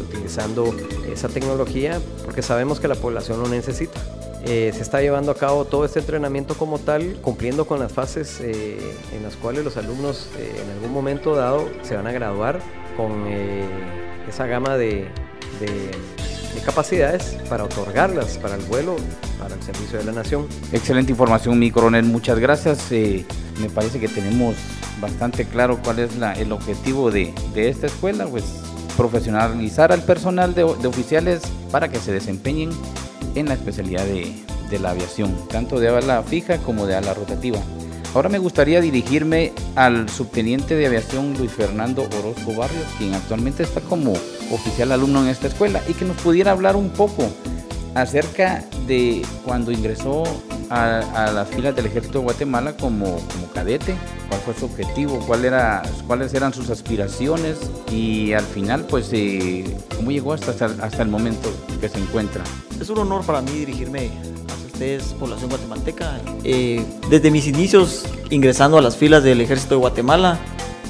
utilizando 0.00 0.74
esa 1.12 1.28
tecnología 1.28 2.00
porque 2.24 2.42
sabemos 2.42 2.80
que 2.80 2.88
la 2.88 2.94
población 2.94 3.40
lo 3.40 3.48
necesita. 3.48 4.00
Se 4.44 4.68
está 4.68 5.00
llevando 5.00 5.32
a 5.32 5.34
cabo 5.34 5.64
todo 5.64 5.84
este 5.84 6.00
entrenamiento 6.00 6.54
como 6.54 6.78
tal, 6.78 7.18
cumpliendo 7.20 7.66
con 7.66 7.78
las 7.78 7.92
fases 7.92 8.40
en 8.40 9.22
las 9.22 9.36
cuales 9.36 9.64
los 9.64 9.76
alumnos 9.76 10.28
en 10.38 10.70
algún 10.70 10.92
momento 10.92 11.34
dado 11.34 11.68
se 11.82 11.94
van 11.94 12.06
a 12.06 12.12
graduar 12.12 12.60
con 12.96 13.26
esa 14.28 14.46
gama 14.46 14.76
de 14.76 15.08
de 16.54 16.60
capacidades 16.60 17.36
para 17.48 17.64
otorgarlas 17.64 18.38
para 18.38 18.56
el 18.56 18.62
vuelo, 18.62 18.96
para 19.38 19.54
el 19.54 19.62
servicio 19.62 19.98
de 19.98 20.04
la 20.04 20.12
nación. 20.12 20.46
Excelente 20.72 21.12
información, 21.12 21.58
mi 21.58 21.70
coronel, 21.70 22.04
muchas 22.04 22.38
gracias. 22.38 22.90
Eh, 22.92 23.24
me 23.60 23.68
parece 23.68 24.00
que 24.00 24.08
tenemos 24.08 24.56
bastante 25.00 25.44
claro 25.46 25.78
cuál 25.82 26.00
es 26.00 26.10
el 26.38 26.52
objetivo 26.52 27.10
de, 27.10 27.32
esta 27.54 27.86
escuela, 27.86 28.26
pues 28.26 28.44
profesionalizar 28.96 29.92
al 29.92 30.02
personal 30.02 30.54
de, 30.54 30.64
oficiales 30.64 31.42
para 31.70 31.88
que 31.88 31.98
se 31.98 32.12
desempeñen 32.12 32.70
en 33.34 33.48
la 33.48 33.54
especialidad 33.54 34.04
de, 34.04 34.78
la 34.78 34.90
aviación, 34.90 35.34
tanto 35.48 35.80
de 35.80 35.88
ala 35.88 36.22
fija 36.22 36.58
como 36.58 36.86
de 36.86 36.94
ala 36.94 37.12
rotativa. 37.12 37.58
Ahora 38.14 38.28
me 38.28 38.38
gustaría 38.38 38.80
dirigirme 38.80 39.52
al 39.76 40.08
subteniente 40.08 40.76
de 40.76 40.86
aviación 40.86 41.34
Luis 41.36 41.52
Fernando 41.52 42.08
Orozco 42.18 42.54
Barrios, 42.54 42.86
quien 42.98 43.14
actualmente 43.14 43.62
está 43.62 43.80
como 43.80 44.12
oficial 44.50 44.92
alumno 44.92 45.22
en 45.22 45.28
esta 45.28 45.48
escuela, 45.48 45.82
y 45.88 45.94
que 45.94 46.04
nos 46.04 46.16
pudiera 46.18 46.52
hablar 46.52 46.76
un 46.76 46.90
poco 46.90 47.28
acerca 47.94 48.64
de 48.86 49.22
cuando 49.44 49.72
ingresó 49.72 50.24
a, 50.70 51.32
las 51.34 51.48
filas 51.48 51.74
del 51.74 51.86
ejército 51.86 52.18
de 52.18 52.24
Guatemala 52.24 52.76
como, 52.76 53.20
cadete, 53.52 53.94
cuál 54.28 54.40
fue 54.40 54.54
su 54.54 54.66
objetivo, 54.66 55.18
cuáles 55.26 56.34
eran 56.34 56.54
sus 56.54 56.70
aspiraciones 56.70 57.58
y 57.90 58.32
al 58.32 58.44
final, 58.44 58.86
pues, 58.88 59.10
eh, 59.12 59.64
cómo 59.96 60.10
llegó 60.10 60.32
hasta, 60.32 60.52
hasta 60.66 61.02
el 61.02 61.08
momento 61.08 61.52
que 61.80 61.88
se 61.88 61.98
encuentra. 61.98 62.44
Es 62.80 62.88
un 62.88 62.98
honor 62.98 63.24
para 63.24 63.42
mí 63.42 63.50
dirigirme 63.50 64.10
es 64.80 65.12
población 65.14 65.50
guatemalteca. 65.50 66.20
Eh, 66.44 66.84
desde 67.08 67.30
mis 67.30 67.46
inicios 67.46 68.04
ingresando 68.30 68.78
a 68.78 68.82
las 68.82 68.96
filas 68.96 69.22
del 69.22 69.40
ejército 69.40 69.74
de 69.74 69.80
Guatemala, 69.80 70.38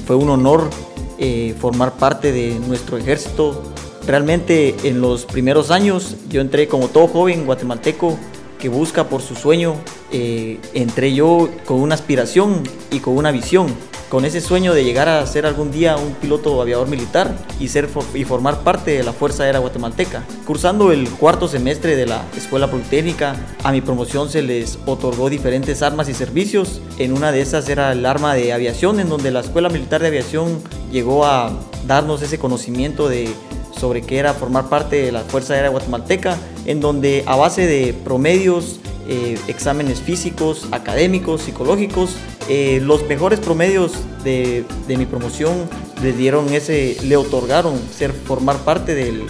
fue 0.05 0.15
un 0.15 0.29
honor 0.29 0.69
eh, 1.17 1.55
formar 1.59 1.93
parte 1.93 2.31
de 2.31 2.57
nuestro 2.67 2.97
ejército. 2.97 3.61
Realmente 4.07 4.75
en 4.83 5.01
los 5.01 5.25
primeros 5.25 5.71
años 5.71 6.15
yo 6.29 6.41
entré 6.41 6.67
como 6.67 6.87
todo 6.87 7.07
joven 7.07 7.45
guatemalteco 7.45 8.17
que 8.59 8.69
busca 8.69 9.09
por 9.09 9.21
su 9.21 9.35
sueño, 9.35 9.75
eh, 10.11 10.59
entré 10.73 11.13
yo 11.13 11.49
con 11.65 11.81
una 11.81 11.95
aspiración 11.95 12.63
y 12.91 12.99
con 12.99 13.17
una 13.17 13.31
visión 13.31 13.67
con 14.11 14.25
ese 14.25 14.41
sueño 14.41 14.73
de 14.73 14.83
llegar 14.83 15.07
a 15.07 15.25
ser 15.25 15.45
algún 15.45 15.71
día 15.71 15.95
un 15.95 16.13
piloto 16.15 16.61
aviador 16.61 16.89
militar 16.89 17.33
y, 17.61 17.69
ser, 17.69 17.87
y 18.13 18.25
formar 18.25 18.59
parte 18.59 18.91
de 18.91 19.03
la 19.03 19.13
Fuerza 19.13 19.43
Aérea 19.43 19.61
Guatemalteca. 19.61 20.25
Cursando 20.45 20.91
el 20.91 21.09
cuarto 21.09 21.47
semestre 21.47 21.95
de 21.95 22.07
la 22.07 22.25
Escuela 22.35 22.69
Politécnica, 22.69 23.37
a 23.63 23.71
mi 23.71 23.79
promoción 23.79 24.29
se 24.29 24.41
les 24.41 24.77
otorgó 24.85 25.29
diferentes 25.29 25.81
armas 25.81 26.09
y 26.09 26.13
servicios. 26.13 26.81
En 26.97 27.13
una 27.13 27.31
de 27.31 27.39
esas 27.39 27.69
era 27.69 27.93
el 27.93 28.05
arma 28.05 28.35
de 28.35 28.51
aviación, 28.51 28.99
en 28.99 29.07
donde 29.07 29.31
la 29.31 29.39
Escuela 29.39 29.69
Militar 29.69 30.01
de 30.01 30.09
Aviación 30.09 30.61
llegó 30.91 31.25
a 31.25 31.49
darnos 31.87 32.21
ese 32.21 32.37
conocimiento 32.37 33.07
de 33.07 33.33
sobre 33.79 34.01
qué 34.01 34.19
era 34.19 34.33
formar 34.33 34.67
parte 34.67 34.97
de 34.97 35.13
la 35.13 35.21
Fuerza 35.21 35.53
Aérea 35.53 35.69
Guatemalteca, 35.69 36.37
en 36.65 36.81
donde 36.81 37.23
a 37.27 37.37
base 37.37 37.65
de 37.65 37.93
promedios, 37.93 38.81
eh, 39.07 39.37
exámenes 39.47 39.99
físicos, 39.99 40.67
académicos, 40.71 41.41
psicológicos, 41.41 42.15
eh, 42.49 42.79
los 42.83 43.07
mejores 43.07 43.39
promedios 43.39 43.93
de, 44.23 44.63
mi 44.87 45.05
promoción 45.05 45.69
le 46.03 46.13
dieron 46.13 46.53
ese, 46.53 46.97
le 47.03 47.17
otorgaron 47.17 47.79
ser 47.97 48.11
formar 48.11 48.57
parte 48.57 48.93
del, 48.93 49.23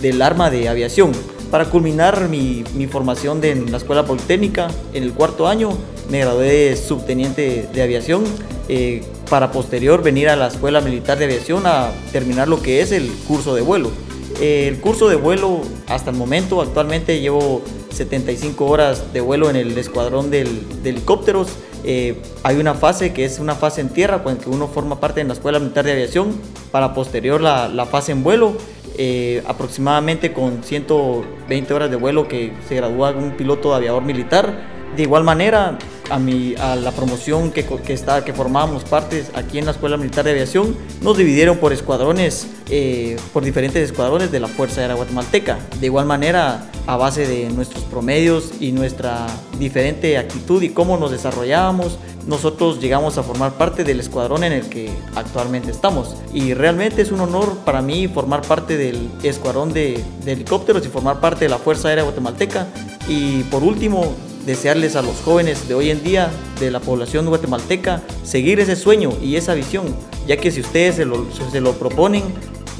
del, 0.00 0.22
arma 0.22 0.50
de 0.50 0.68
aviación. 0.68 1.12
Para 1.50 1.66
culminar 1.66 2.28
mi, 2.28 2.64
mi 2.74 2.86
formación 2.88 3.40
de, 3.40 3.52
en 3.52 3.70
la 3.70 3.78
Escuela 3.78 4.04
Politécnica, 4.04 4.68
en 4.92 5.02
el 5.04 5.12
cuarto 5.12 5.46
año, 5.46 5.70
me 6.10 6.18
gradué 6.20 6.70
de 6.70 6.76
subteniente 6.76 7.68
de 7.72 7.82
aviación 7.82 8.24
eh, 8.68 9.02
para 9.30 9.52
posterior 9.52 10.02
venir 10.02 10.28
a 10.28 10.36
la 10.36 10.48
Escuela 10.48 10.80
Militar 10.80 11.18
de 11.18 11.26
Aviación 11.26 11.66
a 11.66 11.90
terminar 12.12 12.48
lo 12.48 12.60
que 12.60 12.80
es 12.80 12.92
el 12.92 13.08
curso 13.26 13.54
de 13.54 13.62
vuelo. 13.62 13.90
el 14.40 14.78
curso 14.80 15.08
de 15.08 15.16
vuelo 15.16 15.62
hasta 15.86 16.10
el 16.10 16.16
momento, 16.16 16.60
actualmente 16.60 17.20
llevo 17.20 17.62
75 17.98 18.64
horas 18.64 19.12
de 19.12 19.20
vuelo 19.20 19.50
en 19.50 19.56
el 19.56 19.76
escuadrón 19.76 20.30
de 20.30 20.48
helicópteros. 20.84 21.48
Eh, 21.84 22.16
hay 22.42 22.56
una 22.56 22.74
fase 22.74 23.12
que 23.12 23.24
es 23.24 23.38
una 23.38 23.54
fase 23.54 23.80
en 23.80 23.88
tierra, 23.88 24.22
cuando 24.22 24.50
uno 24.50 24.68
forma 24.68 25.00
parte 25.00 25.20
de 25.20 25.26
la 25.26 25.34
Escuela 25.34 25.58
Militar 25.58 25.84
de 25.84 25.92
Aviación, 25.92 26.34
para 26.70 26.94
posterior 26.94 27.40
la, 27.40 27.68
la 27.68 27.86
fase 27.86 28.12
en 28.12 28.22
vuelo. 28.22 28.56
Eh, 29.00 29.44
aproximadamente 29.46 30.32
con 30.32 30.64
120 30.64 31.72
horas 31.72 31.88
de 31.88 31.94
vuelo 31.94 32.26
que 32.26 32.52
se 32.68 32.74
gradúa 32.74 33.10
un 33.12 33.36
piloto 33.36 33.72
aviador 33.74 34.02
militar. 34.02 34.76
De 34.96 35.02
igual 35.02 35.22
manera, 35.22 35.78
a, 36.10 36.18
mi, 36.18 36.54
a 36.56 36.76
la 36.76 36.92
promoción 36.92 37.50
que, 37.50 37.64
que, 37.64 37.92
está, 37.92 38.24
que 38.24 38.32
formábamos 38.32 38.84
partes 38.84 39.30
aquí 39.34 39.58
en 39.58 39.66
la 39.66 39.72
Escuela 39.72 39.96
Militar 39.96 40.24
de 40.24 40.32
Aviación, 40.32 40.76
nos 41.02 41.16
dividieron 41.16 41.58
por 41.58 41.72
escuadrones, 41.72 42.46
eh, 42.70 43.16
por 43.32 43.44
diferentes 43.44 43.82
escuadrones 43.82 44.30
de 44.30 44.40
la 44.40 44.48
Fuerza 44.48 44.80
Aérea 44.80 44.96
Guatemalteca. 44.96 45.58
De 45.80 45.86
igual 45.86 46.06
manera, 46.06 46.70
a 46.86 46.96
base 46.96 47.26
de 47.26 47.50
nuestros 47.50 47.84
promedios 47.84 48.52
y 48.60 48.72
nuestra 48.72 49.26
diferente 49.58 50.18
actitud 50.18 50.62
y 50.62 50.70
cómo 50.70 50.96
nos 50.96 51.10
desarrollábamos, 51.10 51.98
nosotros 52.26 52.78
llegamos 52.78 53.16
a 53.16 53.22
formar 53.22 53.54
parte 53.54 53.84
del 53.84 54.00
escuadrón 54.00 54.44
en 54.44 54.52
el 54.52 54.68
que 54.68 54.90
actualmente 55.14 55.70
estamos. 55.70 56.14
Y 56.34 56.52
realmente 56.52 57.00
es 57.00 57.10
un 57.10 57.20
honor 57.20 57.56
para 57.64 57.80
mí 57.80 58.06
formar 58.06 58.42
parte 58.42 58.76
del 58.76 59.08
escuadrón 59.22 59.72
de, 59.72 60.04
de 60.24 60.32
helicópteros 60.32 60.84
y 60.84 60.88
formar 60.88 61.20
parte 61.20 61.46
de 61.46 61.48
la 61.48 61.58
Fuerza 61.58 61.88
Aérea 61.88 62.04
Guatemalteca. 62.04 62.66
Y 63.08 63.44
por 63.44 63.62
último, 63.62 64.14
desearles 64.48 64.96
a 64.96 65.02
los 65.02 65.20
jóvenes 65.20 65.68
de 65.68 65.74
hoy 65.74 65.90
en 65.90 66.02
día, 66.02 66.30
de 66.58 66.70
la 66.70 66.80
población 66.80 67.26
guatemalteca, 67.26 68.00
seguir 68.24 68.58
ese 68.60 68.76
sueño 68.76 69.12
y 69.22 69.36
esa 69.36 69.52
visión, 69.52 69.94
ya 70.26 70.38
que 70.38 70.50
si 70.50 70.62
ustedes 70.62 70.96
se 70.96 71.04
lo, 71.04 71.26
se 71.52 71.60
lo 71.60 71.74
proponen, 71.74 72.22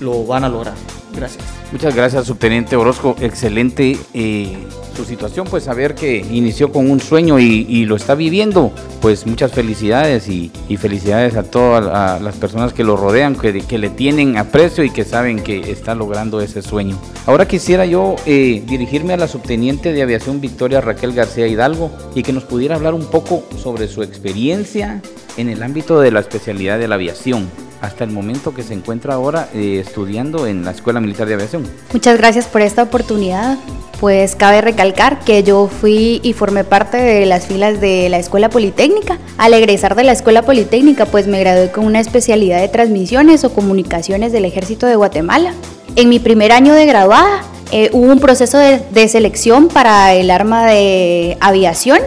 lo 0.00 0.24
van 0.24 0.44
a 0.44 0.48
lograr. 0.48 0.72
Gracias. 1.18 1.44
Muchas 1.72 1.96
gracias, 1.96 2.26
subteniente 2.26 2.76
Orozco. 2.76 3.16
Excelente 3.20 3.98
eh, 4.14 4.56
su 4.96 5.04
situación, 5.04 5.48
pues 5.50 5.64
saber 5.64 5.96
que 5.96 6.18
inició 6.18 6.70
con 6.70 6.88
un 6.88 7.00
sueño 7.00 7.40
y, 7.40 7.84
lo 7.86 7.96
está 7.96 8.14
viviendo. 8.14 8.72
Pues 9.00 9.26
muchas 9.26 9.50
felicidades 9.52 10.28
y, 10.28 10.50
felicidades 10.78 11.36
a 11.36 11.42
todas 11.42 12.22
las 12.22 12.36
personas 12.36 12.72
que 12.72 12.84
lo 12.84 12.96
rodean, 12.96 13.34
que, 13.34 13.62
que, 13.62 13.78
le 13.78 13.90
tienen 13.90 14.36
aprecio 14.36 14.84
y 14.84 14.90
que 14.90 15.04
saben 15.04 15.40
que 15.40 15.72
está 15.72 15.96
logrando 15.96 16.40
ese 16.40 16.62
sueño. 16.62 16.96
Ahora 17.26 17.48
quisiera 17.48 17.84
yo 17.84 18.14
eh, 18.24 18.62
dirigirme 18.66 19.12
a 19.14 19.16
la 19.16 19.26
subteniente 19.26 19.92
de 19.92 20.02
aviación 20.02 20.40
Victoria 20.40 20.80
Raquel 20.80 21.12
García 21.14 21.48
Hidalgo 21.48 21.90
y 22.14 22.22
que 22.22 22.32
nos 22.32 22.44
pudiera 22.44 22.76
hablar 22.76 22.94
un 22.94 23.06
poco 23.06 23.42
sobre 23.60 23.88
su 23.88 24.04
experiencia 24.04 25.02
en 25.36 25.48
el 25.48 25.64
ámbito 25.64 26.00
de 26.00 26.12
la 26.12 26.20
especialidad 26.20 26.78
de 26.78 26.86
la 26.86 26.94
aviación 26.94 27.48
hasta 27.80 28.04
el 28.04 28.10
momento 28.10 28.54
que 28.54 28.62
se 28.62 28.74
encuentra 28.74 29.14
ahora 29.14 29.48
eh, 29.54 29.82
estudiando 29.84 30.46
en 30.46 30.64
la 30.64 30.72
Escuela 30.72 31.00
Militar 31.00 31.07
de 31.16 31.34
Aviación. 31.34 31.64
Muchas 31.92 32.18
gracias 32.18 32.46
por 32.46 32.62
esta 32.62 32.82
oportunidad. 32.82 33.58
Pues 34.00 34.36
cabe 34.36 34.60
recalcar 34.60 35.18
que 35.20 35.42
yo 35.42 35.66
fui 35.66 36.20
y 36.22 36.32
formé 36.32 36.62
parte 36.62 36.98
de 36.98 37.26
las 37.26 37.46
filas 37.46 37.80
de 37.80 38.08
la 38.08 38.18
Escuela 38.18 38.48
Politécnica. 38.48 39.18
Al 39.38 39.54
egresar 39.54 39.96
de 39.96 40.04
la 40.04 40.12
Escuela 40.12 40.42
Politécnica, 40.42 41.06
pues 41.06 41.26
me 41.26 41.40
gradué 41.40 41.72
con 41.72 41.84
una 41.84 41.98
especialidad 41.98 42.60
de 42.60 42.68
transmisiones 42.68 43.44
o 43.44 43.52
comunicaciones 43.52 44.30
del 44.30 44.44
Ejército 44.44 44.86
de 44.86 44.94
Guatemala. 44.94 45.52
En 45.96 46.08
mi 46.08 46.20
primer 46.20 46.52
año 46.52 46.74
de 46.74 46.86
graduada 46.86 47.42
eh, 47.72 47.90
hubo 47.92 48.12
un 48.12 48.20
proceso 48.20 48.58
de 48.58 49.08
selección 49.08 49.66
para 49.68 50.14
el 50.14 50.30
arma 50.30 50.66
de 50.66 51.36
aviación 51.40 51.98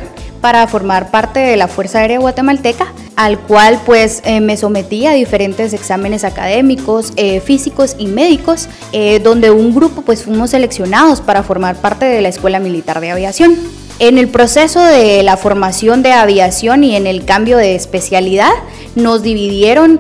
para 0.41 0.67
formar 0.67 1.12
parte 1.12 1.39
de 1.39 1.56
la 1.56 1.67
Fuerza 1.67 1.99
Aérea 1.99 2.19
Guatemalteca 2.19 2.93
al 3.15 3.39
cual 3.39 3.80
pues 3.86 4.21
eh, 4.25 4.39
me 4.39 4.58
sometí 4.58 5.06
a 5.06 5.12
diferentes 5.12 5.73
exámenes 5.73 6.23
académicos, 6.23 7.13
eh, 7.17 7.39
físicos 7.39 7.95
y 7.99 8.08
médicos, 8.08 8.67
eh, 8.93 9.19
donde 9.19 9.51
un 9.51 9.75
grupo 9.75 10.01
pues 10.01 10.23
fuimos 10.23 10.51
seleccionados 10.51 11.21
para 11.21 11.43
formar 11.43 11.75
parte 11.75 12.06
de 12.06 12.21
la 12.21 12.30
Escuela 12.30 12.60
Militar 12.60 12.99
de 12.99 13.12
Aviación. 13.12 13.56
En 13.99 14.17
el 14.17 14.30
proceso 14.30 14.84
de 14.84 15.21
la 15.21 15.38
formación 15.38 16.01
de 16.01 16.13
aviación 16.13 16.84
y 16.84 16.95
en 16.95 17.06
el 17.06 17.25
cambio 17.25 17.58
de 17.58 17.75
especialidad, 17.75 18.51
nos 18.95 19.21
dividieron 19.21 19.99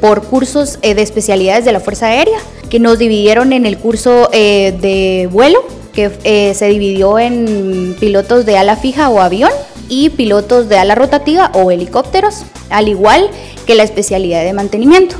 por 0.00 0.22
cursos 0.22 0.78
de 0.80 1.02
especialidades 1.02 1.64
de 1.64 1.72
la 1.72 1.80
Fuerza 1.80 2.06
Aérea, 2.06 2.38
que 2.70 2.78
nos 2.78 3.00
dividieron 3.00 3.52
en 3.52 3.66
el 3.66 3.76
curso 3.76 4.28
de 4.30 5.28
vuelo, 5.32 5.64
que 5.94 6.54
se 6.54 6.66
dividió 6.66 7.18
en 7.18 7.96
pilotos 8.00 8.44
de 8.44 8.58
ala 8.58 8.76
fija 8.76 9.08
o 9.08 9.20
avión, 9.20 9.50
y 9.88 10.10
pilotos 10.10 10.68
de 10.68 10.78
ala 10.78 10.94
rotativa 10.94 11.50
o 11.54 11.70
helicópteros, 11.70 12.44
al 12.70 12.88
igual 12.88 13.28
que 13.66 13.74
la 13.74 13.82
especialidad 13.82 14.44
de 14.44 14.52
mantenimiento. 14.52 15.16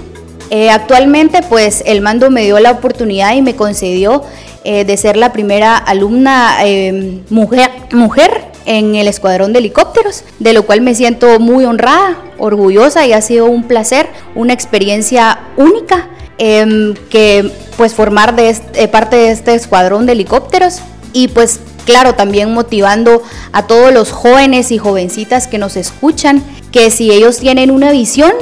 Eh, 0.51 0.71
actualmente, 0.71 1.43
pues 1.49 1.83
el 1.87 2.01
mando 2.01 2.31
me 2.31 2.45
dio 2.45 2.59
la 2.61 2.73
oportunidad 2.73 3.35
y 3.35 3.43
me 3.43 3.57
concedió 3.57 4.23
eh, 4.63 4.85
de 4.85 4.97
ser 4.97 5.17
la 5.17 5.33
primera 5.33 5.77
alumna 5.77 6.57
eh, 6.65 7.21
mujer, 7.31 7.71
mujer 7.93 8.45
en 8.67 8.95
el 8.95 9.09
escuadrón 9.09 9.53
de 9.53 9.59
helicópteros, 9.59 10.25
de 10.39 10.53
lo 10.53 10.65
cual 10.65 10.81
me 10.81 10.95
siento 10.95 11.39
muy 11.39 11.65
honrada, 11.65 12.19
orgullosa 12.39 13.07
y 13.07 13.13
ha 13.13 13.21
sido 13.21 13.47
un 13.47 13.65
placer, 13.65 14.09
una 14.35 14.53
experiencia 14.53 15.39
única 15.57 16.09
em, 16.39 16.95
que 17.11 17.51
pues 17.77 17.95
formar 17.95 18.35
de 18.37 18.89
parte 18.89 19.17
de 19.17 19.31
este 19.31 19.55
escuadrón 19.55 20.07
de 20.07 20.13
helicópteros 20.13 20.81
y 21.13 21.29
pues 21.29 21.61
claro, 21.85 22.15
también 22.15 22.53
motivando 22.53 23.23
a 23.53 23.67
todos 23.67 23.93
los 23.93 24.11
jóvenes 24.11 24.73
y 24.73 24.79
jovencitas 24.79 25.47
que 25.47 25.59
nos 25.59 25.77
escuchan, 25.77 26.43
que 26.73 26.91
si 26.91 27.11
ellos 27.13 27.39
tienen 27.39 27.71
una 27.71 27.93
visión, 27.93 28.33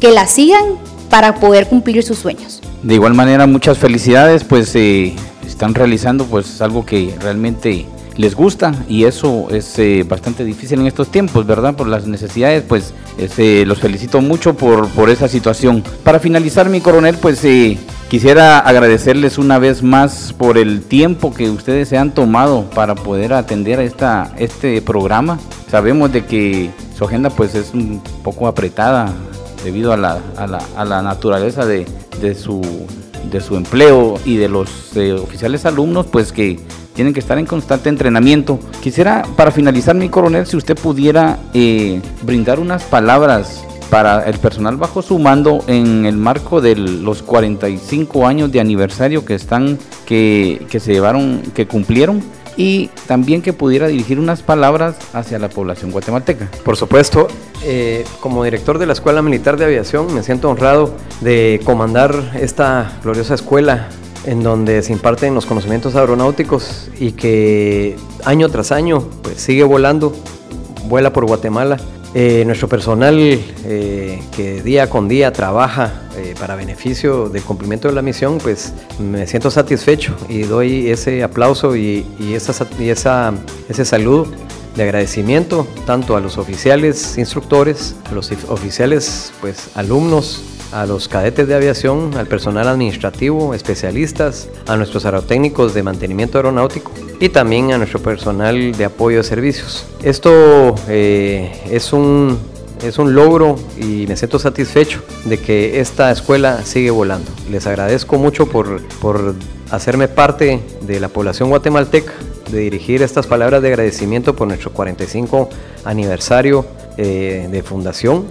que 0.00 0.10
la 0.12 0.26
sigan 0.26 0.64
para 1.10 1.34
poder 1.36 1.68
cumplir 1.68 2.02
sus 2.02 2.18
sueños. 2.18 2.62
De 2.82 2.94
igual 2.94 3.14
manera, 3.14 3.46
muchas 3.46 3.78
felicidades, 3.78 4.44
pues 4.44 4.74
eh, 4.74 5.14
están 5.46 5.74
realizando 5.74 6.24
pues 6.24 6.60
algo 6.60 6.86
que 6.86 7.14
realmente 7.20 7.86
les 8.16 8.34
gusta 8.34 8.74
y 8.88 9.04
eso 9.04 9.48
es 9.50 9.78
eh, 9.78 10.04
bastante 10.08 10.44
difícil 10.44 10.80
en 10.80 10.86
estos 10.86 11.08
tiempos, 11.08 11.46
¿verdad? 11.46 11.74
Por 11.74 11.88
las 11.88 12.06
necesidades, 12.06 12.62
pues 12.66 12.94
este, 13.18 13.66
los 13.66 13.78
felicito 13.78 14.20
mucho 14.20 14.54
por, 14.54 14.88
por 14.88 15.10
esa 15.10 15.28
situación. 15.28 15.82
Para 16.04 16.18
finalizar, 16.18 16.68
mi 16.68 16.80
coronel, 16.80 17.16
pues 17.16 17.44
eh, 17.44 17.78
quisiera 18.08 18.58
agradecerles 18.58 19.38
una 19.38 19.58
vez 19.58 19.82
más 19.82 20.34
por 20.36 20.58
el 20.58 20.82
tiempo 20.82 21.32
que 21.32 21.50
ustedes 21.50 21.88
se 21.88 21.98
han 21.98 22.12
tomado 22.12 22.68
para 22.70 22.94
poder 22.94 23.32
atender 23.32 23.80
a 23.80 23.84
esta, 23.84 24.32
este 24.38 24.82
programa. 24.82 25.38
Sabemos 25.70 26.12
de 26.12 26.24
que 26.24 26.70
su 26.96 27.04
agenda 27.04 27.30
pues 27.30 27.54
es 27.54 27.72
un 27.72 28.02
poco 28.22 28.46
apretada 28.46 29.12
debido 29.64 29.92
a 29.92 29.96
la, 29.96 30.20
a 30.36 30.46
la, 30.46 30.62
a 30.76 30.84
la 30.84 31.02
naturaleza 31.02 31.64
de, 31.64 31.86
de, 32.20 32.34
su, 32.34 32.60
de 33.30 33.40
su 33.40 33.56
empleo 33.56 34.18
y 34.24 34.36
de 34.36 34.48
los 34.48 34.96
eh, 34.96 35.12
oficiales 35.12 35.64
alumnos, 35.64 36.06
pues 36.06 36.32
que 36.32 36.60
tienen 36.94 37.14
que 37.14 37.20
estar 37.20 37.38
en 37.38 37.46
constante 37.46 37.88
entrenamiento. 37.88 38.58
Quisiera, 38.82 39.24
para 39.36 39.50
finalizar, 39.50 39.94
mi 39.94 40.08
coronel, 40.08 40.46
si 40.46 40.56
usted 40.56 40.76
pudiera 40.76 41.38
eh, 41.54 42.00
brindar 42.22 42.60
unas 42.60 42.84
palabras 42.84 43.64
para 43.90 44.24
el 44.24 44.38
personal 44.38 44.76
bajo 44.76 45.02
su 45.02 45.18
mando 45.18 45.62
en 45.66 46.06
el 46.06 46.16
marco 46.16 46.62
de 46.62 46.76
los 46.76 47.22
45 47.22 48.26
años 48.26 48.50
de 48.50 48.60
aniversario 48.60 49.24
que 49.24 49.34
están, 49.34 49.78
que, 50.06 50.64
que 50.70 50.80
se 50.80 50.92
llevaron, 50.92 51.42
que 51.54 51.66
cumplieron 51.66 52.22
y 52.56 52.88
también 53.06 53.42
que 53.42 53.52
pudiera 53.52 53.88
dirigir 53.88 54.18
unas 54.18 54.42
palabras 54.42 54.96
hacia 55.12 55.38
la 55.38 55.48
población 55.48 55.90
guatemalteca. 55.90 56.50
Por 56.64 56.76
supuesto, 56.76 57.28
eh, 57.64 58.04
como 58.20 58.44
director 58.44 58.78
de 58.78 58.86
la 58.86 58.92
Escuela 58.92 59.22
Militar 59.22 59.56
de 59.56 59.64
Aviación 59.64 60.12
me 60.14 60.22
siento 60.22 60.50
honrado 60.50 60.94
de 61.20 61.60
comandar 61.64 62.32
esta 62.34 62.92
gloriosa 63.02 63.34
escuela 63.34 63.88
en 64.24 64.42
donde 64.42 64.82
se 64.82 64.92
imparten 64.92 65.34
los 65.34 65.46
conocimientos 65.46 65.96
aeronáuticos 65.96 66.88
y 66.98 67.12
que 67.12 67.96
año 68.24 68.48
tras 68.48 68.72
año 68.72 69.02
pues, 69.22 69.40
sigue 69.40 69.64
volando, 69.64 70.12
vuela 70.88 71.12
por 71.12 71.26
Guatemala. 71.26 71.78
Eh, 72.14 72.42
nuestro 72.44 72.68
personal 72.68 73.16
eh, 73.18 74.22
que 74.36 74.62
día 74.62 74.90
con 74.90 75.08
día 75.08 75.32
trabaja 75.32 76.02
eh, 76.14 76.34
para 76.38 76.56
beneficio 76.56 77.30
del 77.30 77.42
cumplimiento 77.42 77.88
de 77.88 77.94
la 77.94 78.02
misión, 78.02 78.36
pues 78.36 78.74
me 78.98 79.26
siento 79.26 79.50
satisfecho 79.50 80.14
y 80.28 80.42
doy 80.42 80.90
ese 80.90 81.22
aplauso 81.22 81.74
y, 81.74 82.04
esa, 82.34 82.66
y 82.78 82.90
esa, 82.90 83.32
ese 83.66 83.86
saludo 83.86 84.26
de 84.76 84.82
agradecimiento 84.82 85.66
tanto 85.86 86.14
a 86.14 86.20
los 86.20 86.36
oficiales 86.36 87.16
instructores, 87.16 87.96
a 88.10 88.12
los 88.12 88.30
oficiales 88.48 89.32
pues 89.40 89.70
alumnos 89.74 90.42
a 90.72 90.86
los 90.86 91.08
cadetes 91.08 91.46
de 91.46 91.54
aviación, 91.54 92.16
al 92.16 92.26
personal 92.26 92.66
administrativo, 92.68 93.54
especialistas, 93.54 94.48
a 94.66 94.76
nuestros 94.76 95.04
aerotécnicos 95.04 95.74
de 95.74 95.82
mantenimiento 95.82 96.38
aeronáutico 96.38 96.92
y 97.20 97.28
también 97.28 97.72
a 97.72 97.78
nuestro 97.78 98.00
personal 98.00 98.72
de 98.72 98.84
apoyo 98.84 99.18
de 99.18 99.24
servicios. 99.24 99.86
Esto 100.02 100.74
eh, 100.88 101.52
es 101.70 101.92
un 101.92 102.38
es 102.82 102.98
un 102.98 103.14
logro 103.14 103.56
y 103.78 104.06
me 104.08 104.16
siento 104.16 104.40
satisfecho 104.40 105.02
de 105.24 105.38
que 105.38 105.78
esta 105.78 106.10
escuela 106.10 106.64
sigue 106.64 106.90
volando. 106.90 107.30
Les 107.48 107.66
agradezco 107.68 108.18
mucho 108.18 108.46
por, 108.46 108.82
por 108.98 109.36
hacerme 109.70 110.08
parte 110.08 110.60
de 110.80 110.98
la 110.98 111.08
población 111.08 111.48
guatemalteca, 111.48 112.12
de 112.50 112.58
dirigir 112.58 113.02
estas 113.02 113.28
palabras 113.28 113.62
de 113.62 113.68
agradecimiento 113.68 114.34
por 114.34 114.48
nuestro 114.48 114.72
45 114.72 115.48
aniversario 115.84 116.66
eh, 116.96 117.48
de 117.50 117.62
fundación 117.62 118.24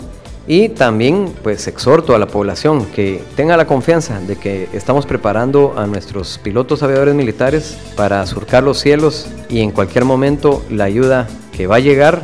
y 0.47 0.69
también 0.69 1.33
pues 1.43 1.67
exhorto 1.67 2.15
a 2.15 2.19
la 2.19 2.27
población 2.27 2.85
que 2.87 3.23
tenga 3.35 3.57
la 3.57 3.67
confianza 3.67 4.19
de 4.19 4.37
que 4.37 4.67
estamos 4.73 5.05
preparando 5.05 5.75
a 5.77 5.85
nuestros 5.85 6.39
pilotos 6.39 6.81
aviadores 6.83 7.15
militares 7.15 7.77
para 7.95 8.25
surcar 8.25 8.63
los 8.63 8.79
cielos 8.79 9.27
y 9.49 9.61
en 9.61 9.71
cualquier 9.71 10.05
momento 10.05 10.63
la 10.69 10.85
ayuda 10.85 11.27
que 11.51 11.67
va 11.67 11.75
a 11.75 11.79
llegar 11.79 12.23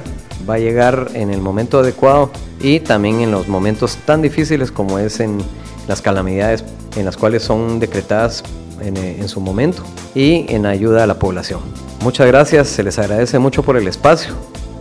va 0.50 0.56
a 0.56 0.60
llegar 0.60 1.10
en 1.14 1.30
el 1.30 1.42
momento 1.42 1.80
adecuado 1.80 2.32
y 2.60 2.80
también 2.80 3.22
en 3.22 3.32
los 3.32 3.48
momentos 3.48 3.98
tan 4.06 4.22
difíciles 4.22 4.72
como 4.72 4.98
es 4.98 5.20
en 5.20 5.38
las 5.88 6.02
calamidades 6.02 6.64
en 6.96 7.06
las 7.06 7.18
cuales 7.18 7.44
son 7.44 7.80
decretadas 7.80 8.44
en, 8.82 8.98
en 8.98 9.30
su 9.30 9.42
momento 9.42 9.84
y 10.16 10.46
en 10.50 10.66
ayuda 10.66 11.04
a 11.04 11.08
la 11.08 11.20
población. 11.20 11.60
Muchas 12.02 12.28
gracias, 12.28 12.68
se 12.68 12.84
les 12.84 12.98
agradece 12.98 13.38
mucho 13.40 13.64
por 13.64 13.78
el 13.78 13.88
espacio 13.88 14.34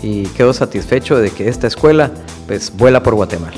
y 0.06 0.22
quedo 0.28 0.52
satisfecho 0.52 1.18
de 1.18 1.30
que 1.30 1.48
esta 1.48 1.66
escuela 1.66 2.12
pues 2.46 2.72
vuela 2.76 3.02
por 3.02 3.16
Guatemala. 3.16 3.56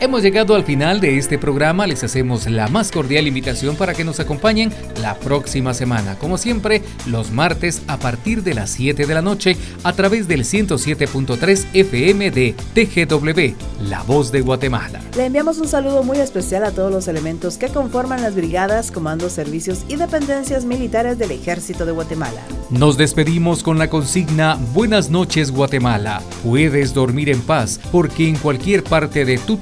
Hemos 0.00 0.22
llegado 0.22 0.54
al 0.54 0.62
final 0.62 1.00
de 1.00 1.18
este 1.18 1.38
programa, 1.38 1.84
les 1.88 2.04
hacemos 2.04 2.46
la 2.46 2.68
más 2.68 2.92
cordial 2.92 3.26
invitación 3.26 3.74
para 3.74 3.94
que 3.94 4.04
nos 4.04 4.20
acompañen 4.20 4.72
la 5.02 5.16
próxima 5.16 5.74
semana, 5.74 6.14
como 6.20 6.38
siempre, 6.38 6.82
los 7.06 7.32
martes 7.32 7.82
a 7.88 7.96
partir 7.96 8.44
de 8.44 8.54
las 8.54 8.70
7 8.70 9.06
de 9.06 9.14
la 9.14 9.22
noche 9.22 9.56
a 9.82 9.92
través 9.94 10.28
del 10.28 10.44
107.3 10.44 11.66
FM 11.74 12.30
de 12.30 12.54
TGW, 12.74 13.88
La 13.88 14.04
Voz 14.04 14.30
de 14.30 14.40
Guatemala. 14.40 15.00
Le 15.16 15.26
enviamos 15.26 15.58
un 15.58 15.66
saludo 15.66 16.04
muy 16.04 16.18
especial 16.18 16.62
a 16.62 16.70
todos 16.70 16.92
los 16.92 17.08
elementos 17.08 17.58
que 17.58 17.66
conforman 17.66 18.22
las 18.22 18.36
brigadas, 18.36 18.92
comandos, 18.92 19.32
servicios 19.32 19.84
y 19.88 19.96
dependencias 19.96 20.64
militares 20.64 21.18
del 21.18 21.32
Ejército 21.32 21.84
de 21.86 21.90
Guatemala. 21.90 22.40
Nos 22.70 22.98
despedimos 22.98 23.64
con 23.64 23.78
la 23.78 23.90
consigna 23.90 24.58
Buenas 24.72 25.10
noches 25.10 25.50
Guatemala. 25.50 26.22
Puedes 26.44 26.94
dormir 26.94 27.30
en 27.30 27.40
paz 27.40 27.80
porque 27.90 28.28
en 28.28 28.36
cualquier 28.36 28.84
parte 28.84 29.24
de 29.24 29.38
tu 29.38 29.58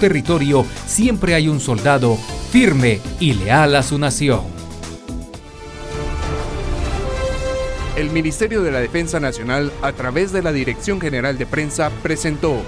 siempre 0.86 1.34
hay 1.34 1.48
un 1.48 1.60
soldado 1.60 2.16
firme 2.50 3.00
y 3.20 3.34
leal 3.34 3.76
a 3.76 3.82
su 3.82 3.96
nación. 3.98 4.40
El 7.96 8.10
Ministerio 8.10 8.62
de 8.62 8.72
la 8.72 8.80
Defensa 8.80 9.20
Nacional, 9.20 9.72
a 9.82 9.92
través 9.92 10.32
de 10.32 10.42
la 10.42 10.52
Dirección 10.52 11.00
General 11.00 11.38
de 11.38 11.46
Prensa, 11.46 11.90
presentó 12.02 12.60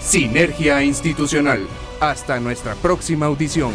Sinergia 0.00 0.82
Institucional. 0.82 1.66
Hasta 1.98 2.38
nuestra 2.38 2.74
próxima 2.74 3.26
audición. 3.26 3.72